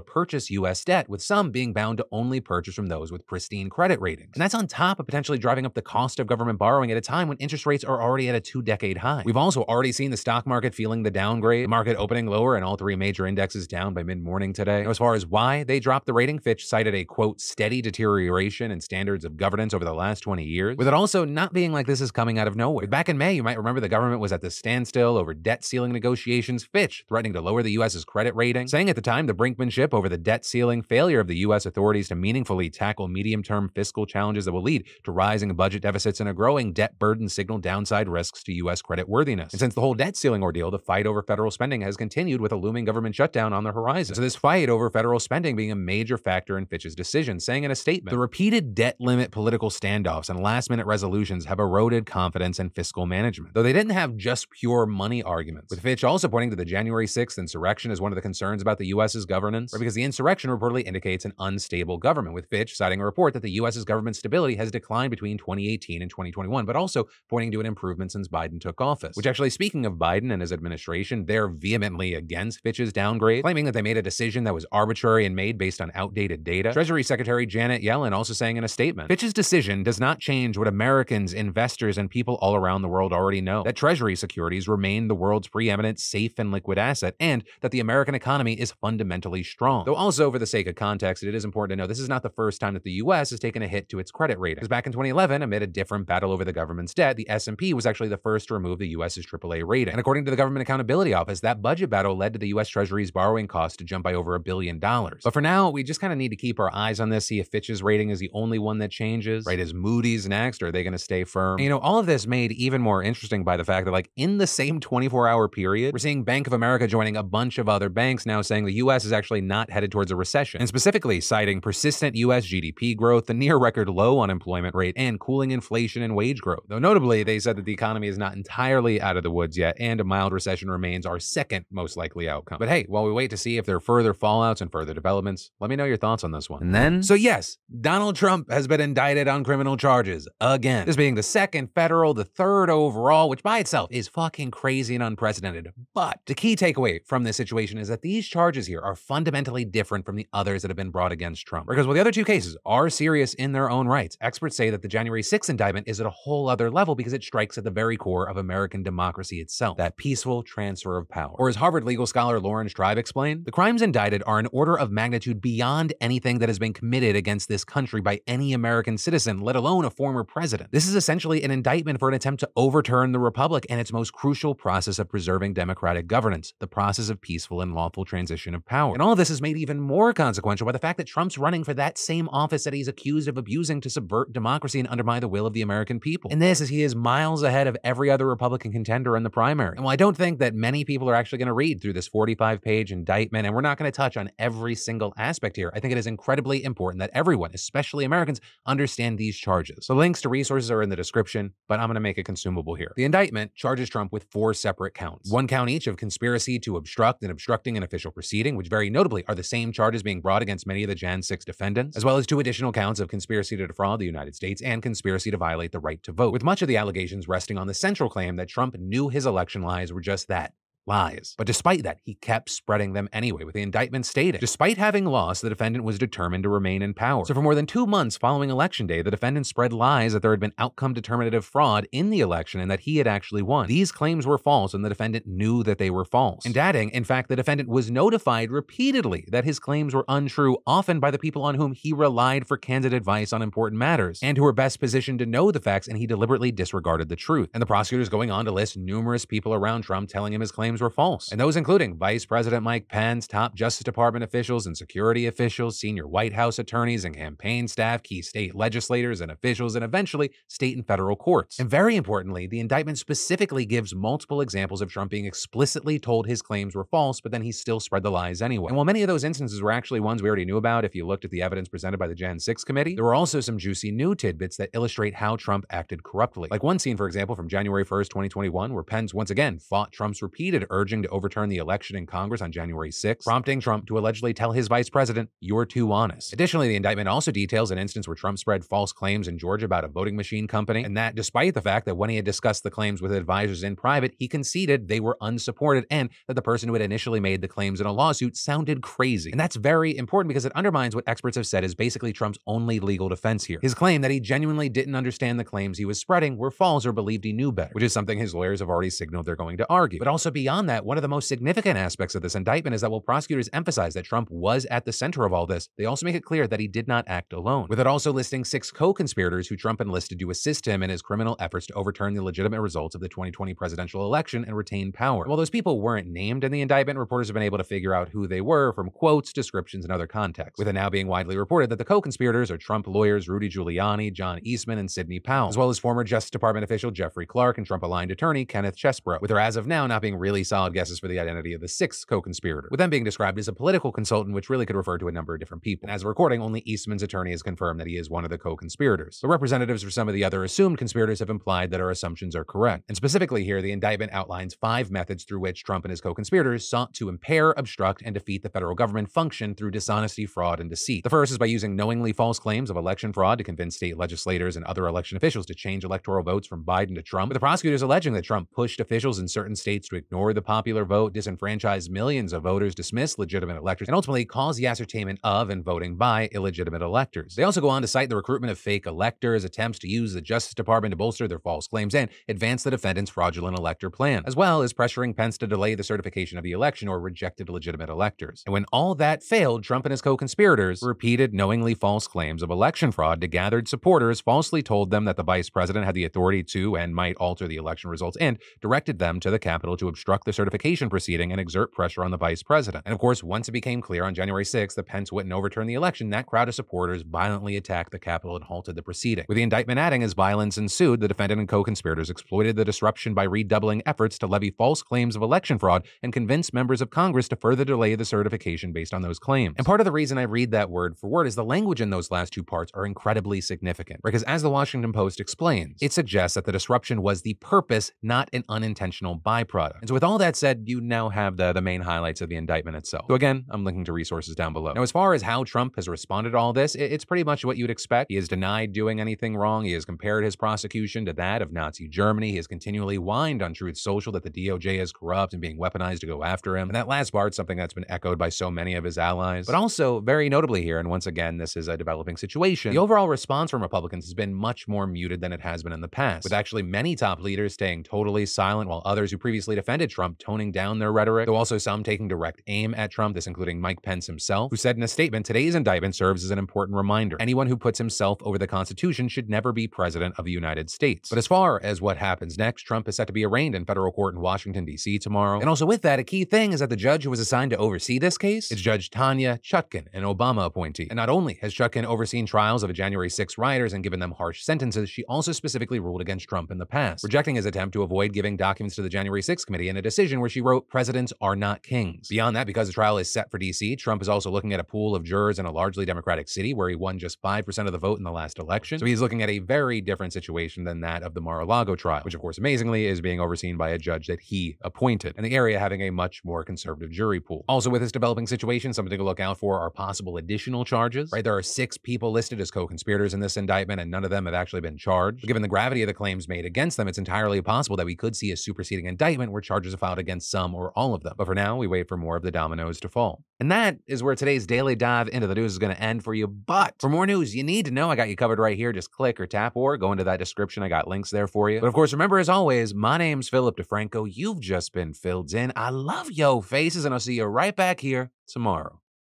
purchase 0.00 0.50
US 0.50 0.84
debt, 0.84 1.08
with 1.08 1.22
some 1.22 1.52
being 1.52 1.72
bound 1.72 1.98
to 1.98 2.06
only 2.10 2.40
purchase 2.40 2.74
from 2.74 2.88
those 2.88 3.12
with 3.12 3.24
pristine 3.28 3.70
credit 3.70 4.00
ratings. 4.00 4.30
And 4.34 4.42
that's 4.42 4.54
on 4.54 4.66
top 4.66 4.98
of 4.98 5.06
potentially 5.06 5.38
driving 5.38 5.66
up 5.66 5.74
the 5.74 5.82
cost 5.82 6.18
of 6.18 6.26
government 6.26 6.58
borrowing 6.58 6.90
at 6.90 6.96
a 6.96 7.00
time 7.00 7.28
when 7.28 7.36
interest 7.36 7.66
rates 7.66 7.84
are 7.84 8.02
already 8.02 8.28
at 8.28 8.34
a 8.34 8.40
two 8.40 8.62
decade 8.62 8.98
high. 8.98 9.22
We've 9.24 9.36
also 9.36 9.62
already 9.62 9.92
seen 9.92 10.10
the 10.10 10.16
stock 10.16 10.46
market 10.46 10.74
feeling 10.74 11.04
the 11.04 11.10
downgrade, 11.10 11.64
the 11.64 11.68
market 11.68 11.96
opening 11.96 12.26
lower, 12.26 12.56
and 12.56 12.64
all 12.64 12.76
three 12.76 12.96
major 12.96 13.26
indexes 13.26 13.68
down 13.68 13.94
by 13.94 14.02
mid 14.02 14.22
morning 14.22 14.52
today. 14.52 14.82
Now, 14.82 14.90
as 14.90 14.98
far 14.98 15.14
as 15.14 15.26
why 15.26 15.62
they 15.62 15.78
dropped 15.78 16.06
the 16.06 16.12
rating, 16.12 16.38
Fitch 16.38 16.66
cited 16.66 16.94
a 16.94 17.04
quote, 17.04 17.40
steady 17.40 17.82
deterioration 17.82 18.70
in 18.70 18.80
standards 18.80 19.24
of 19.24 19.36
governance 19.36 19.74
over 19.74 19.84
the 19.84 19.94
last 19.94 20.20
20 20.20 20.44
years, 20.44 20.76
with 20.76 20.88
it 20.88 20.94
also 20.94 21.24
not 21.24 21.52
being 21.52 21.72
like 21.72 21.86
this 21.86 22.00
is 22.00 22.10
coming 22.10 22.38
out 22.38 22.46
of 22.46 22.56
nowhere. 22.56 22.86
Back 22.86 23.08
in 23.08 23.18
May, 23.18 23.34
you 23.34 23.42
might 23.42 23.58
remember 23.58 23.80
the 23.80 23.88
government 23.88 24.20
was 24.20 24.32
at 24.32 24.40
the 24.40 24.50
standstill 24.50 25.16
over 25.16 25.34
debt 25.44 25.64
ceiling 25.64 25.92
negotiations, 25.92 26.64
Fitch 26.64 27.04
threatening 27.08 27.34
to 27.34 27.40
lower 27.40 27.62
the 27.62 27.70
U.S.'s 27.72 28.04
credit 28.04 28.34
rating, 28.34 28.66
saying 28.66 28.90
at 28.90 28.96
the 28.96 29.02
time 29.02 29.26
the 29.26 29.34
brinkmanship 29.34 29.94
over 29.94 30.08
the 30.08 30.18
debt 30.18 30.44
ceiling, 30.44 30.82
failure 30.82 31.20
of 31.20 31.28
the 31.28 31.36
U.S. 31.36 31.66
authorities 31.66 32.08
to 32.08 32.16
meaningfully 32.16 32.70
tackle 32.70 33.06
medium 33.06 33.42
term 33.42 33.70
fiscal 33.74 34.06
challenges 34.06 34.46
that 34.46 34.52
will 34.52 34.62
lead 34.62 34.86
to 35.04 35.12
rising 35.12 35.54
budget 35.54 35.82
deficits 35.82 36.18
and 36.18 36.28
a 36.28 36.34
growing 36.34 36.72
debt 36.72 36.98
burden 36.98 37.28
signal 37.28 37.58
downside 37.58 38.08
risks 38.08 38.42
to 38.42 38.52
U.S. 38.54 38.82
credit 38.82 39.08
worthiness. 39.08 39.52
And 39.52 39.60
since 39.60 39.74
the 39.74 39.80
whole 39.80 39.94
debt 39.94 40.16
ceiling 40.16 40.42
ordeal, 40.42 40.70
the 40.70 40.78
fight 40.78 41.06
over 41.06 41.22
federal 41.22 41.50
spending 41.50 41.82
has 41.82 41.96
continued 41.96 42.40
with 42.40 42.50
a 42.50 42.56
looming 42.56 42.84
government 42.84 43.14
shutdown 43.14 43.52
on 43.52 43.62
the 43.62 43.72
horizon. 43.72 44.14
So 44.16 44.22
this 44.22 44.34
fight 44.34 44.68
over 44.68 44.90
federal 44.90 45.20
spending 45.20 45.54
being 45.54 45.70
a 45.70 45.76
major 45.76 46.16
factor 46.16 46.58
in 46.58 46.66
Fitch's 46.66 46.94
decision, 46.94 47.38
saying 47.38 47.64
in 47.64 47.70
a 47.70 47.76
statement, 47.76 48.10
the 48.10 48.18
repeated 48.18 48.74
debt 48.74 48.96
limit 48.98 49.30
political 49.30 49.70
standoffs 49.70 50.30
and 50.30 50.40
last 50.40 50.70
minute 50.70 50.86
resolutions 50.86 51.44
have 51.44 51.58
eroded 51.58 52.06
confidence 52.06 52.58
in 52.58 52.70
fiscal 52.70 53.06
management. 53.06 53.54
Though 53.54 53.62
they 53.62 53.72
didn't 53.72 53.92
have 53.92 54.16
just 54.16 54.50
pure 54.50 54.86
money 54.86 55.22
arguments, 55.34 55.70
with 55.70 55.80
Fitch 55.80 56.04
also 56.04 56.28
pointing 56.28 56.50
to 56.50 56.56
the 56.56 56.64
January 56.64 57.06
6th 57.06 57.38
insurrection 57.38 57.90
as 57.90 58.00
one 58.00 58.12
of 58.12 58.16
the 58.16 58.22
concerns 58.22 58.62
about 58.62 58.78
the 58.78 58.86
U.S.'s 58.86 59.24
governance, 59.24 59.74
or 59.74 59.80
because 59.80 59.94
the 59.94 60.04
insurrection 60.04 60.48
reportedly 60.48 60.84
indicates 60.84 61.24
an 61.24 61.32
unstable 61.40 61.98
government, 61.98 62.34
with 62.34 62.48
Fitch 62.48 62.76
citing 62.76 63.00
a 63.00 63.04
report 63.04 63.34
that 63.34 63.42
the 63.42 63.50
U.S.'s 63.52 63.84
government 63.84 64.14
stability 64.14 64.54
has 64.54 64.70
declined 64.70 65.10
between 65.10 65.36
2018 65.36 66.02
and 66.02 66.10
2021, 66.10 66.64
but 66.64 66.76
also 66.76 67.08
pointing 67.28 67.50
to 67.50 67.58
an 67.58 67.66
improvement 67.66 68.12
since 68.12 68.28
Biden 68.28 68.60
took 68.60 68.80
office. 68.80 69.16
Which 69.16 69.26
actually, 69.26 69.50
speaking 69.50 69.84
of 69.84 69.94
Biden 69.94 70.32
and 70.32 70.40
his 70.40 70.52
administration, 70.52 71.26
they're 71.26 71.48
vehemently 71.48 72.14
against 72.14 72.62
Fitch's 72.62 72.92
downgrade, 72.92 73.42
claiming 73.42 73.64
that 73.64 73.72
they 73.72 73.82
made 73.82 73.96
a 73.96 74.02
decision 74.02 74.44
that 74.44 74.54
was 74.54 74.64
arbitrary 74.70 75.26
and 75.26 75.34
made 75.34 75.58
based 75.58 75.80
on 75.80 75.90
outdated 75.94 76.44
data. 76.44 76.72
Treasury 76.72 77.02
Secretary 77.02 77.44
Janet 77.44 77.82
Yellen 77.82 78.12
also 78.12 78.32
saying 78.32 78.56
in 78.56 78.62
a 78.62 78.68
statement 78.68 79.08
Fitch's 79.08 79.32
decision 79.32 79.82
does 79.82 79.98
not 79.98 80.20
change 80.20 80.56
what 80.56 80.68
Americans, 80.68 81.32
investors, 81.32 81.98
and 81.98 82.08
people 82.08 82.36
all 82.40 82.54
around 82.54 82.82
the 82.82 82.88
world 82.88 83.12
already 83.12 83.40
know 83.40 83.62
that 83.64 83.74
Treasury 83.74 84.14
securities 84.14 84.68
remain 84.68 85.08
the 85.08 85.13
world's 85.14 85.48
preeminent 85.48 85.98
safe 85.98 86.38
and 86.38 86.50
liquid 86.52 86.78
asset, 86.78 87.14
and 87.20 87.44
that 87.60 87.70
the 87.70 87.80
American 87.80 88.14
economy 88.14 88.54
is 88.54 88.72
fundamentally 88.72 89.42
strong. 89.42 89.84
Though, 89.84 89.94
also, 89.94 90.30
for 90.30 90.38
the 90.38 90.46
sake 90.46 90.66
of 90.66 90.74
context, 90.74 91.22
it 91.22 91.34
is 91.34 91.44
important 91.44 91.76
to 91.78 91.82
know 91.82 91.86
this 91.86 92.00
is 92.00 92.08
not 92.08 92.22
the 92.22 92.30
first 92.30 92.60
time 92.60 92.74
that 92.74 92.84
the 92.84 92.92
U.S. 92.92 93.30
has 93.30 93.40
taken 93.40 93.62
a 93.62 93.68
hit 93.68 93.88
to 93.90 93.98
its 93.98 94.10
credit 94.10 94.38
rating. 94.38 94.56
Because 94.56 94.68
back 94.68 94.86
in 94.86 94.92
2011, 94.92 95.42
amid 95.42 95.62
a 95.62 95.66
different 95.66 96.06
battle 96.06 96.32
over 96.32 96.44
the 96.44 96.52
government's 96.52 96.94
debt, 96.94 97.16
the 97.16 97.28
S&P 97.28 97.74
was 97.74 97.86
actually 97.86 98.08
the 98.08 98.16
first 98.16 98.48
to 98.48 98.54
remove 98.54 98.78
the 98.78 98.88
U.S.'s 98.88 99.26
AAA 99.26 99.62
rating. 99.66 99.92
And 99.92 100.00
according 100.00 100.24
to 100.26 100.30
the 100.30 100.36
Government 100.36 100.62
Accountability 100.62 101.14
Office, 101.14 101.40
that 101.40 101.62
budget 101.62 101.90
battle 101.90 102.16
led 102.16 102.32
to 102.32 102.38
the 102.38 102.48
U.S. 102.48 102.68
Treasury's 102.68 103.10
borrowing 103.10 103.46
cost 103.46 103.78
to 103.78 103.84
jump 103.84 104.04
by 104.04 104.14
over 104.14 104.34
a 104.34 104.40
billion 104.40 104.78
dollars. 104.78 105.22
But 105.24 105.32
for 105.32 105.40
now, 105.40 105.70
we 105.70 105.82
just 105.82 106.00
kind 106.00 106.12
of 106.12 106.18
need 106.18 106.30
to 106.30 106.36
keep 106.36 106.58
our 106.60 106.72
eyes 106.74 107.00
on 107.00 107.10
this, 107.10 107.26
see 107.26 107.40
if 107.40 107.48
Fitch's 107.48 107.82
rating 107.82 108.10
is 108.10 108.18
the 108.18 108.30
only 108.32 108.58
one 108.58 108.78
that 108.78 108.90
changes, 108.90 109.46
right? 109.46 109.58
Is 109.58 109.74
Moody's 109.74 110.28
next, 110.28 110.62
or 110.62 110.68
are 110.68 110.72
they 110.72 110.82
going 110.82 110.92
to 110.92 110.98
stay 110.98 111.24
firm? 111.24 111.54
And, 111.54 111.64
you 111.64 111.70
know, 111.70 111.78
all 111.78 111.98
of 111.98 112.06
this 112.06 112.26
made 112.26 112.52
even 112.52 112.80
more 112.80 113.02
interesting 113.02 113.44
by 113.44 113.56
the 113.56 113.64
fact 113.64 113.84
that, 113.86 113.92
like, 113.92 114.10
in 114.16 114.38
the 114.38 114.46
same 114.46 114.80
24 115.04 115.28
hour 115.28 115.48
period, 115.48 115.92
we're 115.92 115.98
seeing 115.98 116.24
Bank 116.24 116.46
of 116.46 116.54
America 116.54 116.86
joining 116.86 117.14
a 117.14 117.22
bunch 117.22 117.58
of 117.58 117.68
other 117.68 117.90
banks 117.90 118.24
now 118.24 118.40
saying 118.40 118.64
the 118.64 118.72
U.S. 118.74 119.04
is 119.04 119.12
actually 119.12 119.42
not 119.42 119.70
headed 119.70 119.92
towards 119.92 120.10
a 120.10 120.16
recession, 120.16 120.60
and 120.60 120.68
specifically 120.68 121.20
citing 121.20 121.60
persistent 121.60 122.16
U.S. 122.16 122.46
GDP 122.46 122.96
growth, 122.96 123.26
the 123.26 123.34
near 123.34 123.58
record 123.58 123.90
low 123.90 124.22
unemployment 124.22 124.74
rate, 124.74 124.94
and 124.96 125.20
cooling 125.20 125.50
inflation 125.50 126.02
and 126.02 126.16
wage 126.16 126.40
growth. 126.40 126.62
Though 126.68 126.78
notably, 126.78 127.22
they 127.22 127.38
said 127.38 127.56
that 127.56 127.66
the 127.66 127.72
economy 127.72 128.08
is 128.08 128.16
not 128.16 128.34
entirely 128.34 128.98
out 128.98 129.18
of 129.18 129.22
the 129.22 129.30
woods 129.30 129.58
yet, 129.58 129.76
and 129.78 130.00
a 130.00 130.04
mild 130.04 130.32
recession 130.32 130.70
remains 130.70 131.04
our 131.04 131.20
second 131.20 131.66
most 131.70 131.98
likely 131.98 132.26
outcome. 132.26 132.56
But 132.58 132.70
hey, 132.70 132.86
while 132.88 133.04
we 133.04 133.12
wait 133.12 133.28
to 133.28 133.36
see 133.36 133.58
if 133.58 133.66
there 133.66 133.76
are 133.76 133.80
further 133.80 134.14
fallouts 134.14 134.62
and 134.62 134.72
further 134.72 134.94
developments, 134.94 135.50
let 135.60 135.68
me 135.68 135.76
know 135.76 135.84
your 135.84 135.98
thoughts 135.98 136.24
on 136.24 136.32
this 136.32 136.48
one. 136.48 136.62
And 136.62 136.74
then, 136.74 137.02
so 137.02 137.12
yes, 137.12 137.58
Donald 137.82 138.16
Trump 138.16 138.50
has 138.50 138.66
been 138.66 138.80
indicted 138.80 139.28
on 139.28 139.44
criminal 139.44 139.76
charges 139.76 140.26
again. 140.40 140.86
This 140.86 140.96
being 140.96 141.14
the 141.14 141.22
second 141.22 141.74
federal, 141.74 142.14
the 142.14 142.24
third 142.24 142.70
overall, 142.70 143.28
which 143.28 143.42
by 143.42 143.58
itself 143.58 143.90
is 143.92 144.08
fucking 144.08 144.50
crazy 144.50 144.93
and 144.94 145.02
unprecedented. 145.02 145.72
But 145.94 146.20
the 146.26 146.34
key 146.34 146.56
takeaway 146.56 147.04
from 147.06 147.24
this 147.24 147.36
situation 147.36 147.78
is 147.78 147.88
that 147.88 148.02
these 148.02 148.26
charges 148.26 148.66
here 148.66 148.80
are 148.80 148.96
fundamentally 148.96 149.64
different 149.64 150.06
from 150.06 150.16
the 150.16 150.26
others 150.32 150.62
that 150.62 150.68
have 150.68 150.76
been 150.76 150.90
brought 150.90 151.12
against 151.12 151.46
Trump. 151.46 151.68
Because 151.68 151.86
while 151.86 151.94
the 151.94 152.00
other 152.00 152.12
two 152.12 152.24
cases 152.24 152.56
are 152.64 152.88
serious 152.88 153.34
in 153.34 153.52
their 153.52 153.70
own 153.70 153.86
rights, 153.86 154.16
experts 154.20 154.56
say 154.56 154.70
that 154.70 154.82
the 154.82 154.88
January 154.88 155.22
6th 155.22 155.48
indictment 155.48 155.88
is 155.88 156.00
at 156.00 156.06
a 156.06 156.10
whole 156.10 156.48
other 156.48 156.70
level 156.70 156.94
because 156.94 157.12
it 157.12 157.22
strikes 157.22 157.58
at 157.58 157.64
the 157.64 157.70
very 157.70 157.96
core 157.96 158.28
of 158.28 158.36
American 158.36 158.82
democracy 158.82 159.40
itself, 159.40 159.76
that 159.76 159.96
peaceful 159.96 160.42
transfer 160.42 160.96
of 160.96 161.08
power. 161.08 161.34
Or 161.38 161.48
as 161.48 161.56
Harvard 161.56 161.84
legal 161.84 162.06
scholar 162.06 162.40
Laurence 162.40 162.72
Tribe 162.72 162.98
explained, 162.98 163.44
the 163.44 163.52
crimes 163.52 163.82
indicted 163.82 164.22
are 164.26 164.38
an 164.38 164.48
order 164.52 164.78
of 164.78 164.90
magnitude 164.90 165.40
beyond 165.40 165.92
anything 166.00 166.38
that 166.38 166.48
has 166.48 166.58
been 166.58 166.72
committed 166.72 167.16
against 167.16 167.48
this 167.48 167.64
country 167.64 168.00
by 168.00 168.20
any 168.26 168.52
American 168.52 168.98
citizen, 168.98 169.40
let 169.40 169.56
alone 169.56 169.84
a 169.84 169.90
former 169.90 170.24
president. 170.24 170.70
This 170.72 170.86
is 170.86 170.94
essentially 170.94 171.42
an 171.42 171.50
indictment 171.50 171.98
for 171.98 172.08
an 172.08 172.14
attempt 172.14 172.40
to 172.40 172.50
overturn 172.56 173.12
the 173.12 173.18
republic 173.18 173.66
and 173.70 173.80
its 173.80 173.92
most 173.92 174.12
crucial 174.12 174.54
process 174.54 174.83
of 174.86 175.08
preserving 175.08 175.54
democratic 175.54 176.06
governance, 176.06 176.52
the 176.60 176.66
process 176.66 177.08
of 177.08 177.20
peaceful 177.20 177.60
and 177.60 177.74
lawful 177.74 178.04
transition 178.04 178.54
of 178.54 178.64
power. 178.64 178.92
And 178.92 179.02
all 179.02 179.16
this 179.16 179.30
is 179.30 179.40
made 179.40 179.56
even 179.56 179.80
more 179.80 180.12
consequential 180.12 180.66
by 180.66 180.72
the 180.72 180.78
fact 180.78 180.98
that 180.98 181.06
Trump's 181.06 181.38
running 181.38 181.64
for 181.64 181.74
that 181.74 181.98
same 181.98 182.28
office 182.28 182.64
that 182.64 182.74
he's 182.74 182.88
accused 182.88 183.28
of 183.28 183.38
abusing 183.38 183.80
to 183.80 183.90
subvert 183.90 184.32
democracy 184.32 184.78
and 184.78 184.88
undermine 184.88 185.20
the 185.20 185.28
will 185.28 185.46
of 185.46 185.52
the 185.52 185.62
American 185.62 186.00
people. 186.00 186.30
And 186.30 186.40
this 186.40 186.60
is 186.60 186.68
he 186.68 186.82
is 186.82 186.94
miles 186.94 187.42
ahead 187.42 187.66
of 187.66 187.76
every 187.84 188.10
other 188.10 188.26
Republican 188.26 188.72
contender 188.72 189.16
in 189.16 189.22
the 189.22 189.30
primary. 189.30 189.76
And 189.76 189.84
while 189.84 189.92
I 189.92 189.96
don't 189.96 190.16
think 190.16 190.38
that 190.40 190.54
many 190.54 190.84
people 190.84 191.08
are 191.08 191.14
actually 191.14 191.38
going 191.38 191.46
to 191.46 191.54
read 191.54 191.80
through 191.80 191.94
this 191.94 192.08
45 192.08 192.62
page 192.62 192.92
indictment, 192.92 193.46
and 193.46 193.54
we're 193.54 193.60
not 193.60 193.78
going 193.78 193.90
to 193.90 193.96
touch 193.96 194.16
on 194.16 194.30
every 194.38 194.74
single 194.74 195.14
aspect 195.16 195.56
here, 195.56 195.72
I 195.74 195.80
think 195.80 195.92
it 195.92 195.98
is 195.98 196.06
incredibly 196.06 196.64
important 196.64 197.00
that 197.00 197.10
everyone, 197.14 197.50
especially 197.54 198.04
Americans, 198.04 198.40
understand 198.66 199.18
these 199.18 199.36
charges. 199.36 199.86
The 199.86 199.94
links 199.94 200.22
to 200.22 200.28
resources 200.28 200.70
are 200.70 200.82
in 200.82 200.90
the 200.90 200.96
description, 200.96 201.52
but 201.68 201.80
I'm 201.80 201.86
going 201.86 201.94
to 201.94 202.00
make 202.00 202.18
it 202.18 202.24
consumable 202.24 202.74
here. 202.74 202.92
The 202.96 203.04
indictment 203.04 203.54
charges 203.54 203.88
Trump 203.88 204.12
with 204.12 204.26
four 204.30 204.54
separate 204.54 204.73
counts. 204.94 205.30
One 205.30 205.46
count 205.46 205.70
each 205.70 205.86
of 205.86 205.96
conspiracy 205.96 206.58
to 206.60 206.76
obstruct 206.76 207.22
and 207.22 207.30
obstructing 207.30 207.76
an 207.76 207.82
official 207.82 208.10
proceeding, 208.10 208.56
which 208.56 208.68
very 208.68 208.90
notably 208.90 209.24
are 209.26 209.34
the 209.34 209.42
same 209.42 209.72
charges 209.72 210.02
being 210.02 210.20
brought 210.20 210.42
against 210.42 210.66
many 210.66 210.82
of 210.82 210.88
the 210.88 210.94
Jan 210.94 211.22
6 211.22 211.44
defendants, 211.44 211.96
as 211.96 212.04
well 212.04 212.16
as 212.16 212.26
two 212.26 212.40
additional 212.40 212.72
counts 212.72 213.00
of 213.00 213.08
conspiracy 213.08 213.56
to 213.56 213.66
defraud 213.66 214.00
the 214.00 214.06
United 214.06 214.34
States 214.34 214.60
and 214.62 214.82
conspiracy 214.82 215.30
to 215.30 215.36
violate 215.36 215.72
the 215.72 215.80
right 215.80 216.02
to 216.02 216.12
vote, 216.12 216.32
with 216.32 216.44
much 216.44 216.62
of 216.62 216.68
the 216.68 216.76
allegations 216.76 217.28
resting 217.28 217.58
on 217.58 217.66
the 217.66 217.74
central 217.74 218.10
claim 218.10 218.36
that 218.36 218.48
Trump 218.48 218.76
knew 218.78 219.08
his 219.08 219.26
election 219.26 219.62
lies 219.62 219.92
were 219.92 220.00
just 220.00 220.28
that 220.28 220.54
lies. 220.86 221.34
But 221.36 221.46
despite 221.46 221.82
that, 221.84 221.98
he 222.02 222.14
kept 222.14 222.50
spreading 222.50 222.92
them 222.92 223.08
anyway, 223.12 223.44
with 223.44 223.54
the 223.54 223.62
indictment 223.62 224.06
stating, 224.06 224.40
despite 224.40 224.78
having 224.78 225.04
lost, 225.04 225.42
the 225.42 225.48
defendant 225.48 225.84
was 225.84 225.98
determined 225.98 226.42
to 226.44 226.48
remain 226.48 226.82
in 226.82 226.94
power. 226.94 227.24
So 227.24 227.34
for 227.34 227.42
more 227.42 227.54
than 227.54 227.66
two 227.66 227.86
months 227.86 228.16
following 228.16 228.50
Election 228.50 228.86
Day, 228.86 229.02
the 229.02 229.10
defendant 229.10 229.46
spread 229.46 229.72
lies 229.72 230.12
that 230.12 230.22
there 230.22 230.30
had 230.30 230.40
been 230.40 230.52
outcome 230.58 230.94
determinative 230.94 231.44
fraud 231.44 231.86
in 231.92 232.10
the 232.10 232.20
election 232.20 232.60
and 232.60 232.70
that 232.70 232.80
he 232.80 232.98
had 232.98 233.06
actually 233.06 233.42
won. 233.42 233.66
These 233.66 233.92
claims 233.92 234.26
were 234.26 234.38
false, 234.38 234.74
and 234.74 234.84
the 234.84 234.88
defendant 234.88 235.26
knew 235.26 235.62
that 235.62 235.78
they 235.78 235.90
were 235.90 236.04
false. 236.04 236.44
And 236.44 236.56
adding, 236.56 236.90
in 236.90 237.04
fact, 237.04 237.28
the 237.28 237.36
defendant 237.36 237.68
was 237.68 237.90
notified 237.90 238.50
repeatedly 238.50 239.24
that 239.28 239.44
his 239.44 239.58
claims 239.58 239.94
were 239.94 240.04
untrue, 240.08 240.58
often 240.66 241.00
by 241.00 241.10
the 241.10 241.18
people 241.18 241.42
on 241.42 241.54
whom 241.54 241.72
he 241.72 241.92
relied 241.92 242.46
for 242.46 242.56
candid 242.56 242.92
advice 242.92 243.32
on 243.32 243.42
important 243.42 243.78
matters, 243.78 244.20
and 244.22 244.36
who 244.36 244.44
were 244.44 244.52
best 244.52 244.80
positioned 244.80 245.18
to 245.18 245.26
know 245.26 245.50
the 245.50 245.60
facts, 245.60 245.88
and 245.88 245.98
he 245.98 246.06
deliberately 246.06 246.52
disregarded 246.52 247.08
the 247.08 247.16
truth. 247.16 247.50
And 247.54 247.62
the 247.62 247.66
prosecutors 247.66 248.08
going 248.08 248.30
on 248.30 248.44
to 248.44 248.52
list 248.52 248.76
numerous 248.76 249.24
people 249.24 249.54
around 249.54 249.82
Trump 249.82 250.08
telling 250.08 250.32
him 250.32 250.40
his 250.40 250.52
claims 250.52 250.73
claims 250.74 250.82
were 250.82 250.90
false. 250.90 251.30
And 251.30 251.40
those 251.40 251.56
including 251.56 251.96
Vice 251.96 252.24
President 252.24 252.62
Mike 252.62 252.88
Pence, 252.88 253.26
top 253.28 253.54
Justice 253.54 253.84
Department 253.84 254.24
officials 254.24 254.66
and 254.66 254.76
security 254.76 255.26
officials, 255.26 255.78
senior 255.78 256.06
White 256.06 256.32
House 256.32 256.58
attorneys 256.58 257.04
and 257.04 257.14
campaign 257.16 257.68
staff, 257.68 258.02
key 258.02 258.22
state 258.22 258.54
legislators 258.54 259.20
and 259.20 259.30
officials, 259.30 259.76
and 259.76 259.84
eventually 259.84 260.30
state 260.48 260.76
and 260.76 260.86
federal 260.86 261.16
courts. 261.16 261.60
And 261.60 261.70
very 261.70 261.96
importantly, 261.96 262.46
the 262.46 262.60
indictment 262.60 262.98
specifically 262.98 263.64
gives 263.66 263.94
multiple 263.94 264.40
examples 264.40 264.80
of 264.82 264.90
Trump 264.90 265.10
being 265.10 265.26
explicitly 265.26 265.98
told 265.98 266.26
his 266.26 266.42
claims 266.42 266.74
were 266.74 266.84
false, 266.84 267.20
but 267.20 267.30
then 267.30 267.42
he 267.42 267.52
still 267.52 267.78
spread 267.78 268.02
the 268.02 268.10
lies 268.10 268.42
anyway. 268.42 268.68
And 268.68 268.76
while 268.76 268.84
many 268.84 269.02
of 269.02 269.08
those 269.08 269.24
instances 269.24 269.62
were 269.62 269.72
actually 269.72 270.00
ones 270.00 270.22
we 270.22 270.28
already 270.28 270.44
knew 270.44 270.56
about 270.56 270.84
if 270.84 270.94
you 270.94 271.06
looked 271.06 271.24
at 271.24 271.30
the 271.30 271.42
evidence 271.42 271.68
presented 271.68 271.98
by 271.98 272.08
the 272.08 272.14
Jan 272.14 272.40
6 272.40 272.64
committee, 272.64 272.94
there 272.94 273.04
were 273.04 273.14
also 273.14 273.40
some 273.40 273.58
juicy 273.58 273.92
new 273.92 274.14
tidbits 274.14 274.56
that 274.56 274.70
illustrate 274.72 275.14
how 275.14 275.36
Trump 275.36 275.64
acted 275.70 276.02
corruptly. 276.02 276.48
Like 276.50 276.62
one 276.62 276.78
scene, 276.78 276.96
for 276.96 277.06
example, 277.06 277.36
from 277.36 277.48
January 277.48 277.84
1st, 277.84 278.08
2021, 278.08 278.74
where 278.74 278.82
Pence 278.82 279.14
once 279.14 279.30
again 279.30 279.58
fought 279.58 279.92
Trump's 279.92 280.22
repeated 280.22 280.63
urging 280.70 281.02
to 281.02 281.08
overturn 281.08 281.48
the 281.48 281.56
election 281.58 281.96
in 281.96 282.06
Congress 282.06 282.40
on 282.40 282.52
January 282.52 282.90
6, 282.90 283.24
prompting 283.24 283.60
Trump 283.60 283.86
to 283.86 283.98
allegedly 283.98 284.34
tell 284.34 284.52
his 284.52 284.68
vice 284.68 284.90
president, 284.90 285.30
You're 285.40 285.66
too 285.66 285.92
honest. 285.92 286.32
Additionally, 286.32 286.68
the 286.68 286.76
indictment 286.76 287.08
also 287.08 287.30
details 287.30 287.70
an 287.70 287.78
instance 287.78 288.06
where 288.06 288.14
Trump 288.14 288.38
spread 288.38 288.64
false 288.64 288.92
claims 288.92 289.28
in 289.28 289.38
Georgia 289.38 289.66
about 289.66 289.84
a 289.84 289.88
voting 289.88 290.16
machine 290.16 290.46
company, 290.46 290.84
and 290.84 290.96
that 290.96 291.14
despite 291.14 291.54
the 291.54 291.62
fact 291.62 291.86
that 291.86 291.96
when 291.96 292.10
he 292.10 292.16
had 292.16 292.24
discussed 292.24 292.62
the 292.62 292.70
claims 292.70 293.00
with 293.02 293.12
advisors 293.12 293.62
in 293.62 293.76
private, 293.76 294.14
he 294.18 294.28
conceded 294.28 294.88
they 294.88 295.00
were 295.00 295.16
unsupported 295.20 295.86
and 295.90 296.10
that 296.28 296.34
the 296.34 296.42
person 296.42 296.68
who 296.68 296.74
had 296.74 296.82
initially 296.82 297.20
made 297.20 297.40
the 297.40 297.48
claims 297.48 297.80
in 297.80 297.86
a 297.86 297.92
lawsuit 297.92 298.36
sounded 298.36 298.82
crazy. 298.82 299.30
And 299.30 299.40
that's 299.40 299.56
very 299.56 299.96
important 299.96 300.28
because 300.28 300.44
it 300.44 300.52
undermines 300.54 300.94
what 300.94 301.04
experts 301.06 301.36
have 301.36 301.46
said 301.46 301.64
is 301.64 301.74
basically 301.74 302.12
Trump's 302.12 302.38
only 302.46 302.80
legal 302.80 303.08
defense 303.08 303.44
here. 303.44 303.58
His 303.62 303.74
claim 303.74 304.02
that 304.02 304.10
he 304.10 304.20
genuinely 304.20 304.68
didn't 304.68 304.94
understand 304.94 305.38
the 305.38 305.44
claims 305.44 305.78
he 305.78 305.84
was 305.84 305.98
spreading 305.98 306.36
were 306.36 306.50
false 306.50 306.86
or 306.86 306.92
believed 306.92 307.24
he 307.24 307.32
knew 307.32 307.52
better, 307.52 307.72
which 307.72 307.84
is 307.84 307.92
something 307.92 308.18
his 308.18 308.34
lawyers 308.34 308.60
have 308.60 308.68
already 308.68 308.90
signaled 308.90 309.26
they're 309.26 309.36
going 309.36 309.56
to 309.56 309.66
argue. 309.68 309.98
But 309.98 310.08
also 310.08 310.30
beyond 310.30 310.53
that, 310.62 310.84
one 310.84 310.96
of 310.96 311.02
the 311.02 311.08
most 311.08 311.28
significant 311.28 311.76
aspects 311.76 312.14
of 312.14 312.22
this 312.22 312.34
indictment 312.34 312.74
is 312.74 312.80
that 312.80 312.90
while 312.90 313.00
prosecutors 313.00 313.50
emphasize 313.52 313.94
that 313.94 314.04
Trump 314.04 314.30
was 314.30 314.64
at 314.66 314.84
the 314.84 314.92
center 314.92 315.24
of 315.24 315.32
all 315.32 315.46
this, 315.46 315.68
they 315.76 315.84
also 315.84 316.06
make 316.06 316.14
it 316.14 316.24
clear 316.24 316.46
that 316.46 316.60
he 316.60 316.68
did 316.68 316.88
not 316.88 317.04
act 317.06 317.32
alone, 317.32 317.66
with 317.68 317.80
it 317.80 317.86
also 317.86 318.12
listing 318.12 318.44
six 318.44 318.70
co-conspirators 318.70 319.48
who 319.48 319.56
Trump 319.56 319.80
enlisted 319.80 320.18
to 320.18 320.30
assist 320.30 320.66
him 320.66 320.82
in 320.82 320.90
his 320.90 321.02
criminal 321.02 321.36
efforts 321.40 321.66
to 321.66 321.74
overturn 321.74 322.14
the 322.14 322.22
legitimate 322.22 322.60
results 322.60 322.94
of 322.94 323.00
the 323.00 323.08
2020 323.08 323.52
presidential 323.54 324.04
election 324.04 324.44
and 324.44 324.56
retain 324.56 324.92
power. 324.92 325.26
While 325.26 325.36
those 325.36 325.50
people 325.50 325.80
weren't 325.80 326.08
named 326.08 326.44
in 326.44 326.52
the 326.52 326.60
indictment, 326.60 326.98
reporters 326.98 327.28
have 327.28 327.34
been 327.34 327.42
able 327.42 327.58
to 327.58 327.64
figure 327.64 327.94
out 327.94 328.08
who 328.08 328.26
they 328.26 328.40
were 328.40 328.72
from 328.72 328.90
quotes, 328.90 329.32
descriptions, 329.32 329.84
and 329.84 329.92
other 329.92 330.06
contexts, 330.06 330.58
with 330.58 330.68
it 330.68 330.74
now 330.74 330.88
being 330.88 331.08
widely 331.08 331.36
reported 331.36 331.70
that 331.70 331.78
the 331.78 331.84
co-conspirators 331.84 332.50
are 332.50 332.58
Trump 332.58 332.86
lawyers 332.86 333.28
Rudy 333.28 333.48
Giuliani, 333.48 334.12
John 334.12 334.38
Eastman, 334.42 334.78
and 334.78 334.90
Sidney 334.90 335.20
Powell, 335.20 335.48
as 335.48 335.56
well 335.56 335.70
as 335.70 335.78
former 335.78 336.04
Justice 336.04 336.30
Department 336.30 336.64
official 336.64 336.90
Jeffrey 336.90 337.26
Clark 337.26 337.58
and 337.58 337.66
Trump-aligned 337.66 338.10
attorney 338.10 338.44
Kenneth 338.44 338.76
Chesebro, 338.76 339.20
with 339.20 339.28
there 339.28 339.40
as 339.40 339.56
of 339.56 339.66
now 339.66 339.86
not 339.86 340.02
being 340.02 340.16
really 340.16 340.43
solid 340.44 340.74
guesses 340.74 340.98
for 340.98 341.08
the 341.08 341.18
identity 341.18 341.52
of 341.52 341.60
the 341.60 341.68
sixth 341.68 342.06
co-conspirator, 342.06 342.68
with 342.70 342.78
them 342.78 342.90
being 342.90 343.04
described 343.04 343.38
as 343.38 343.48
a 343.48 343.52
political 343.52 343.90
consultant, 343.90 344.34
which 344.34 344.48
really 344.48 344.66
could 344.66 344.76
refer 344.76 344.98
to 344.98 345.08
a 345.08 345.12
number 345.12 345.34
of 345.34 345.40
different 345.40 345.62
people. 345.62 345.86
And 345.88 345.94
as 345.94 346.02
a 346.02 346.08
recording, 346.08 346.40
only 346.40 346.60
Eastman's 346.60 347.02
attorney 347.02 347.30
has 347.32 347.42
confirmed 347.42 347.80
that 347.80 347.86
he 347.86 347.96
is 347.96 348.10
one 348.10 348.24
of 348.24 348.30
the 348.30 348.38
co-conspirators. 348.38 349.20
The 349.20 349.28
representatives 349.28 349.82
for 349.82 349.90
some 349.90 350.08
of 350.08 350.14
the 350.14 350.24
other 350.24 350.44
assumed 350.44 350.78
conspirators 350.78 351.20
have 351.20 351.30
implied 351.30 351.70
that 351.70 351.80
our 351.80 351.90
assumptions 351.90 352.36
are 352.36 352.44
correct. 352.44 352.84
And 352.88 352.96
specifically 352.96 353.44
here, 353.44 353.62
the 353.62 353.72
indictment 353.72 354.12
outlines 354.12 354.54
five 354.54 354.90
methods 354.90 355.24
through 355.24 355.40
which 355.40 355.64
Trump 355.64 355.84
and 355.84 355.90
his 355.90 356.00
co-conspirators 356.00 356.68
sought 356.68 356.92
to 356.94 357.08
impair, 357.08 357.52
obstruct, 357.56 358.02
and 358.04 358.14
defeat 358.14 358.42
the 358.42 358.50
federal 358.50 358.74
government 358.74 359.10
function 359.10 359.54
through 359.54 359.70
dishonesty, 359.70 360.26
fraud, 360.26 360.60
and 360.60 360.68
deceit. 360.68 361.04
The 361.04 361.10
first 361.10 361.32
is 361.32 361.38
by 361.38 361.46
using 361.46 361.76
knowingly 361.76 362.12
false 362.12 362.38
claims 362.38 362.70
of 362.70 362.76
election 362.76 363.12
fraud 363.12 363.38
to 363.38 363.44
convince 363.44 363.76
state 363.76 363.96
legislators 363.96 364.56
and 364.56 364.64
other 364.66 364.86
election 364.86 365.16
officials 365.16 365.46
to 365.46 365.54
change 365.54 365.84
electoral 365.84 366.22
votes 366.22 366.46
from 366.46 366.64
Biden 366.64 366.94
to 366.96 367.02
Trump, 367.02 367.30
with 367.30 367.36
the 367.36 367.40
prosecutors 367.40 367.82
alleging 367.82 368.12
that 368.12 368.24
Trump 368.24 368.50
pushed 368.50 368.80
officials 368.80 369.18
in 369.18 369.28
certain 369.28 369.56
states 369.56 369.88
to 369.88 369.96
ignore 369.96 370.33
the 370.34 370.42
popular 370.42 370.84
vote, 370.84 371.14
disenfranchise 371.14 371.88
millions 371.88 372.32
of 372.32 372.42
voters, 372.42 372.74
dismiss 372.74 373.18
legitimate 373.18 373.56
electors, 373.56 373.88
and 373.88 373.94
ultimately 373.94 374.24
cause 374.24 374.56
the 374.56 374.66
ascertainment 374.66 375.20
of 375.22 375.50
and 375.50 375.64
voting 375.64 375.96
by 375.96 376.28
illegitimate 376.32 376.82
electors. 376.82 377.34
They 377.34 377.42
also 377.42 377.60
go 377.60 377.68
on 377.68 377.82
to 377.82 377.88
cite 377.88 378.08
the 378.08 378.16
recruitment 378.16 378.50
of 378.50 378.58
fake 378.58 378.86
electors, 378.86 379.44
attempts 379.44 379.78
to 379.80 379.88
use 379.88 380.12
the 380.12 380.20
Justice 380.20 380.54
Department 380.54 380.92
to 380.92 380.96
bolster 380.96 381.28
their 381.28 381.38
false 381.38 381.66
claims, 381.66 381.94
and 381.94 382.10
advance 382.28 382.62
the 382.62 382.70
defendant's 382.70 383.10
fraudulent 383.10 383.58
elector 383.58 383.90
plan, 383.90 384.22
as 384.26 384.36
well 384.36 384.62
as 384.62 384.72
pressuring 384.72 385.16
Pence 385.16 385.38
to 385.38 385.46
delay 385.46 385.74
the 385.74 385.84
certification 385.84 386.38
of 386.38 386.44
the 386.44 386.52
election 386.52 386.88
or 386.88 387.00
rejected 387.00 387.48
legitimate 387.48 387.88
electors. 387.88 388.42
And 388.46 388.52
when 388.52 388.64
all 388.72 388.94
that 388.96 389.22
failed, 389.22 389.64
Trump 389.64 389.84
and 389.84 389.90
his 389.90 390.02
co 390.02 390.16
conspirators 390.16 390.82
repeated 390.82 391.34
knowingly 391.34 391.74
false 391.74 392.06
claims 392.06 392.42
of 392.42 392.50
election 392.50 392.92
fraud 392.92 393.20
to 393.20 393.28
gathered 393.28 393.68
supporters, 393.68 394.20
falsely 394.20 394.62
told 394.62 394.90
them 394.90 395.04
that 395.04 395.16
the 395.16 395.22
vice 395.22 395.50
president 395.50 395.84
had 395.84 395.94
the 395.94 396.04
authority 396.04 396.42
to 396.42 396.76
and 396.76 396.94
might 396.94 397.16
alter 397.16 397.46
the 397.46 397.56
election 397.56 397.90
results, 397.90 398.16
and 398.18 398.38
directed 398.60 398.98
them 398.98 399.20
to 399.20 399.30
the 399.30 399.38
Capitol 399.38 399.76
to 399.76 399.88
obstruct 399.88 400.23
the 400.24 400.32
certification 400.32 400.90
proceeding 400.90 401.32
and 401.32 401.40
exert 401.40 401.72
pressure 401.72 402.04
on 402.04 402.10
the 402.10 402.16
vice 402.16 402.42
president. 402.42 402.84
And 402.86 402.92
of 402.92 402.98
course, 402.98 403.22
once 403.22 403.48
it 403.48 403.52
became 403.52 403.80
clear 403.80 404.04
on 404.04 404.14
January 404.14 404.44
6th 404.44 404.74
that 404.74 404.86
Pence 404.86 405.12
wouldn't 405.12 405.32
overturn 405.32 405.66
the 405.66 405.74
election, 405.74 406.10
that 406.10 406.26
crowd 406.26 406.48
of 406.48 406.54
supporters 406.54 407.02
violently 407.02 407.56
attacked 407.56 407.92
the 407.92 407.98
Capitol 407.98 408.36
and 408.36 408.44
halted 408.44 408.76
the 408.76 408.82
proceeding. 408.82 409.24
With 409.28 409.36
the 409.36 409.42
indictment 409.42 409.78
adding, 409.78 410.02
as 410.02 410.12
violence 410.12 410.58
ensued, 410.58 411.00
the 411.00 411.08
defendant 411.08 411.40
and 411.40 411.48
co 411.48 411.64
conspirators 411.64 412.10
exploited 412.10 412.56
the 412.56 412.64
disruption 412.64 413.14
by 413.14 413.24
redoubling 413.24 413.82
efforts 413.86 414.18
to 414.18 414.26
levy 414.26 414.50
false 414.50 414.82
claims 414.82 415.16
of 415.16 415.22
election 415.22 415.58
fraud 415.58 415.84
and 416.02 416.12
convince 416.12 416.52
members 416.52 416.80
of 416.80 416.90
Congress 416.90 417.28
to 417.28 417.36
further 417.36 417.64
delay 417.64 417.94
the 417.94 418.04
certification 418.04 418.72
based 418.72 418.94
on 418.94 419.02
those 419.02 419.18
claims. 419.18 419.54
And 419.56 419.66
part 419.66 419.80
of 419.80 419.84
the 419.84 419.92
reason 419.92 420.18
I 420.18 420.22
read 420.22 420.50
that 420.52 420.70
word 420.70 420.98
for 420.98 421.08
word 421.08 421.26
is 421.26 421.34
the 421.34 421.44
language 421.44 421.80
in 421.80 421.90
those 421.90 422.10
last 422.10 422.32
two 422.32 422.44
parts 422.44 422.70
are 422.74 422.86
incredibly 422.86 423.40
significant. 423.40 424.00
Because 424.02 424.22
as 424.24 424.42
the 424.42 424.50
Washington 424.50 424.92
Post 424.92 425.20
explains, 425.20 425.78
it 425.80 425.92
suggests 425.92 426.34
that 426.34 426.44
the 426.44 426.52
disruption 426.52 427.02
was 427.02 427.22
the 427.22 427.34
purpose, 427.34 427.92
not 428.02 428.28
an 428.32 428.44
unintentional 428.48 429.18
byproduct. 429.18 429.80
And 429.80 429.88
so, 429.88 429.94
with 429.94 430.03
all 430.04 430.18
that 430.18 430.36
said, 430.36 430.64
you 430.66 430.80
now 430.80 431.08
have 431.08 431.36
the, 431.36 431.52
the 431.52 431.60
main 431.60 431.80
highlights 431.80 432.20
of 432.20 432.28
the 432.28 432.36
indictment 432.36 432.76
itself. 432.76 433.06
So, 433.08 433.14
again, 433.14 433.44
I'm 433.50 433.64
linking 433.64 433.84
to 433.86 433.92
resources 433.92 434.34
down 434.34 434.52
below. 434.52 434.72
Now, 434.72 434.82
as 434.82 434.90
far 434.90 435.14
as 435.14 435.22
how 435.22 435.44
Trump 435.44 435.76
has 435.76 435.88
responded 435.88 436.30
to 436.30 436.38
all 436.38 436.52
this, 436.52 436.74
it, 436.74 436.92
it's 436.92 437.04
pretty 437.04 437.24
much 437.24 437.44
what 437.44 437.56
you'd 437.56 437.70
expect. 437.70 438.10
He 438.10 438.16
has 438.16 438.28
denied 438.28 438.72
doing 438.72 439.00
anything 439.00 439.36
wrong. 439.36 439.64
He 439.64 439.72
has 439.72 439.84
compared 439.84 440.24
his 440.24 440.36
prosecution 440.36 441.06
to 441.06 441.12
that 441.14 441.42
of 441.42 441.52
Nazi 441.52 441.88
Germany. 441.88 442.30
He 442.30 442.36
has 442.36 442.46
continually 442.46 442.96
whined 442.96 443.42
on 443.42 443.54
Truth 443.54 443.78
Social 443.78 444.12
that 444.12 444.22
the 444.22 444.30
DOJ 444.30 444.80
is 444.80 444.92
corrupt 444.92 445.32
and 445.32 445.40
being 445.42 445.58
weaponized 445.58 446.00
to 446.00 446.06
go 446.06 446.22
after 446.22 446.56
him. 446.56 446.68
And 446.68 446.76
that 446.76 446.88
last 446.88 447.10
part's 447.10 447.36
something 447.36 447.56
that's 447.56 447.74
been 447.74 447.86
echoed 447.88 448.18
by 448.18 448.28
so 448.28 448.50
many 448.50 448.74
of 448.74 448.84
his 448.84 448.98
allies. 448.98 449.46
But 449.46 449.54
also, 449.54 450.00
very 450.00 450.28
notably 450.28 450.62
here, 450.62 450.78
and 450.78 450.90
once 450.90 451.06
again, 451.06 451.38
this 451.38 451.56
is 451.56 451.68
a 451.68 451.76
developing 451.76 452.16
situation, 452.16 452.72
the 452.72 452.78
overall 452.78 453.08
response 453.08 453.50
from 453.50 453.62
Republicans 453.62 454.04
has 454.04 454.14
been 454.14 454.34
much 454.34 454.68
more 454.68 454.86
muted 454.86 455.20
than 455.20 455.32
it 455.32 455.40
has 455.40 455.62
been 455.62 455.72
in 455.72 455.80
the 455.80 455.88
past, 455.88 456.24
with 456.24 456.32
actually 456.32 456.62
many 456.62 456.96
top 456.96 457.20
leaders 457.20 457.54
staying 457.54 457.84
totally 457.84 458.26
silent, 458.26 458.68
while 458.68 458.82
others 458.84 459.10
who 459.10 459.18
previously 459.18 459.54
defended 459.54 459.90
Trump 459.94 460.18
toning 460.18 460.52
down 460.52 460.78
their 460.78 460.92
rhetoric, 460.92 461.26
though 461.26 461.36
also 461.36 461.56
some 461.56 461.82
taking 461.82 462.08
direct 462.08 462.42
aim 462.48 462.74
at 462.74 462.90
Trump, 462.90 463.14
this 463.14 463.26
including 463.26 463.60
Mike 463.60 463.82
Pence 463.82 464.06
himself, 464.06 464.50
who 464.50 464.56
said 464.56 464.76
in 464.76 464.82
a 464.82 464.88
statement, 464.88 465.24
today's 465.24 465.54
indictment 465.54 465.94
serves 465.94 466.24
as 466.24 466.30
an 466.30 466.38
important 466.38 466.76
reminder. 466.76 467.16
Anyone 467.20 467.46
who 467.46 467.56
puts 467.56 467.78
himself 467.78 468.18
over 468.22 468.36
the 468.36 468.46
Constitution 468.46 469.08
should 469.08 469.30
never 469.30 469.52
be 469.52 469.68
president 469.68 470.14
of 470.18 470.24
the 470.24 470.32
United 470.32 470.68
States. 470.68 471.08
But 471.08 471.18
as 471.18 471.26
far 471.26 471.60
as 471.62 471.80
what 471.80 471.96
happens 471.96 472.36
next, 472.36 472.62
Trump 472.62 472.88
is 472.88 472.96
set 472.96 473.06
to 473.06 473.12
be 473.12 473.24
arraigned 473.24 473.54
in 473.54 473.64
federal 473.64 473.92
court 473.92 474.14
in 474.14 474.20
Washington, 474.20 474.64
D.C. 474.64 474.98
tomorrow. 474.98 475.38
And 475.40 475.48
also 475.48 475.66
with 475.66 475.82
that, 475.82 475.98
a 475.98 476.04
key 476.04 476.24
thing 476.24 476.52
is 476.52 476.60
that 476.60 476.70
the 476.70 476.76
judge 476.76 477.04
who 477.04 477.10
was 477.10 477.20
assigned 477.20 477.52
to 477.52 477.56
oversee 477.56 477.98
this 477.98 478.18
case 478.18 478.50
is 478.50 478.60
Judge 478.60 478.90
Tanya 478.90 479.38
Chutkan, 479.42 479.86
an 479.92 480.02
Obama 480.02 480.44
appointee. 480.46 480.88
And 480.90 480.96
not 480.96 481.08
only 481.08 481.38
has 481.40 481.54
Chutkan 481.54 481.84
overseen 481.84 482.26
trials 482.26 482.62
of 482.62 482.72
January 482.72 483.08
6 483.10 483.38
rioters 483.38 483.72
and 483.72 483.84
given 483.84 484.00
them 484.00 484.12
harsh 484.12 484.42
sentences, 484.42 484.90
she 484.90 485.04
also 485.04 485.32
specifically 485.32 485.78
ruled 485.78 486.00
against 486.00 486.28
Trump 486.28 486.50
in 486.50 486.58
the 486.58 486.66
past, 486.66 487.04
rejecting 487.04 487.36
his 487.36 487.46
attempt 487.46 487.72
to 487.74 487.82
avoid 487.82 488.12
giving 488.12 488.36
documents 488.36 488.74
to 488.76 488.82
the 488.82 488.88
January 488.88 489.22
6 489.22 489.44
committee 489.44 489.68
in 489.68 489.76
a 489.76 489.82
decision 489.84 490.18
where 490.18 490.30
she 490.30 490.40
wrote, 490.40 490.68
Presidents 490.68 491.12
are 491.20 491.36
not 491.36 491.62
kings. 491.62 492.08
Beyond 492.08 492.34
that, 492.34 492.46
because 492.46 492.66
the 492.66 492.72
trial 492.72 492.98
is 492.98 493.12
set 493.12 493.30
for 493.30 493.38
D.C., 493.38 493.76
Trump 493.76 494.02
is 494.02 494.08
also 494.08 494.30
looking 494.30 494.52
at 494.52 494.58
a 494.58 494.64
pool 494.64 494.96
of 494.96 495.04
jurors 495.04 495.38
in 495.38 495.46
a 495.46 495.52
largely 495.52 495.84
Democratic 495.84 496.28
city 496.28 496.54
where 496.54 496.70
he 496.70 496.74
won 496.74 496.98
just 496.98 497.20
5% 497.22 497.66
of 497.66 497.72
the 497.72 497.78
vote 497.78 497.98
in 497.98 498.04
the 498.04 498.10
last 498.10 498.38
election. 498.38 498.78
So 498.78 498.86
he's 498.86 499.02
looking 499.02 499.22
at 499.22 499.28
a 499.28 499.38
very 499.38 499.80
different 499.82 500.12
situation 500.14 500.64
than 500.64 500.80
that 500.80 501.02
of 501.02 501.12
the 501.14 501.20
Mar-a-Lago 501.20 501.76
trial, 501.76 502.02
which 502.02 502.14
of 502.14 502.20
course 502.22 502.38
amazingly 502.38 502.86
is 502.86 503.00
being 503.00 503.20
overseen 503.20 503.56
by 503.56 503.68
a 503.70 503.78
judge 503.78 504.06
that 504.06 504.20
he 504.20 504.56
appointed, 504.62 505.14
and 505.16 505.24
the 505.24 505.34
area 505.34 505.58
having 505.58 505.82
a 505.82 505.90
much 505.90 506.24
more 506.24 506.42
conservative 506.42 506.90
jury 506.90 507.20
pool. 507.20 507.44
Also 507.46 507.68
with 507.68 507.82
this 507.82 507.92
developing 507.92 508.26
situation, 508.26 508.72
something 508.72 508.96
to 508.96 509.04
look 509.04 509.20
out 509.20 509.38
for 509.38 509.60
are 509.60 509.70
possible 509.70 510.16
additional 510.16 510.64
charges, 510.64 511.10
right? 511.12 511.22
There 511.22 511.36
are 511.36 511.42
six 511.42 511.76
people 511.76 512.10
listed 512.10 512.40
as 512.40 512.50
co-conspirators 512.50 513.12
in 513.12 513.20
this 513.20 513.36
indictment, 513.36 513.82
and 513.82 513.90
none 513.90 514.04
of 514.04 514.10
them 514.10 514.24
have 514.24 514.34
actually 514.34 514.62
been 514.62 514.78
charged. 514.78 515.20
But 515.20 515.28
given 515.28 515.42
the 515.42 515.48
gravity 515.48 515.82
of 515.82 515.88
the 515.88 515.94
claims 515.94 516.26
made 516.26 516.46
against 516.46 516.78
them, 516.78 516.88
it's 516.88 516.98
entirely 516.98 517.42
possible 517.42 517.76
that 517.76 517.86
we 517.86 517.96
could 517.96 518.16
see 518.16 518.32
a 518.32 518.36
superseding 518.36 518.86
indictment 518.86 519.30
where 519.30 519.42
charges 519.74 519.84
filed 519.84 519.98
against 519.98 520.30
some 520.30 520.54
or 520.54 520.72
all 520.76 520.94
of 520.94 521.02
them. 521.02 521.14
But 521.16 521.26
for 521.26 521.34
now, 521.34 521.56
we 521.56 521.66
wait 521.66 521.88
for 521.88 521.96
more 521.96 522.16
of 522.16 522.22
the 522.22 522.30
dominoes 522.30 522.80
to 522.80 522.88
fall. 522.88 523.24
And 523.40 523.50
that 523.50 523.78
is 523.86 524.02
where 524.02 524.14
today's 524.14 524.46
daily 524.46 524.76
dive 524.76 525.08
into 525.08 525.26
the 525.26 525.34
news 525.34 525.52
is 525.52 525.58
going 525.58 525.74
to 525.74 525.82
end 525.82 526.04
for 526.04 526.14
you. 526.14 526.26
But 526.26 526.74
for 526.78 526.88
more 526.88 527.06
news 527.06 527.34
you 527.34 527.42
need 527.42 527.66
to 527.66 527.70
know, 527.72 527.90
I 527.90 527.96
got 527.96 528.08
you 528.08 528.16
covered 528.16 528.38
right 528.38 528.56
here. 528.56 528.72
Just 528.72 528.90
click 528.90 529.20
or 529.20 529.26
tap 529.26 529.56
or 529.56 529.76
go 529.76 529.92
into 529.92 530.04
that 530.04 530.18
description. 530.18 530.62
I 530.62 530.68
got 530.68 530.88
links 530.88 531.10
there 531.10 531.26
for 531.26 531.50
you. 531.50 531.60
But 531.60 531.66
of 531.66 531.74
course, 531.74 531.92
remember, 531.92 532.18
as 532.18 532.28
always, 532.28 532.74
my 532.74 532.96
name's 532.98 533.28
Philip 533.28 533.56
DeFranco. 533.56 534.08
You've 534.10 534.40
just 534.40 534.72
been 534.72 534.94
filled 534.94 535.32
in. 535.34 535.52
I 535.56 535.70
love 535.70 536.10
yo 536.10 536.40
faces, 536.40 536.84
and 536.84 536.94
I'll 536.94 537.00
see 537.00 537.14
you 537.14 537.24
right 537.24 537.54
back 537.54 537.80
here 537.80 538.10
tomorrow. 538.26 538.80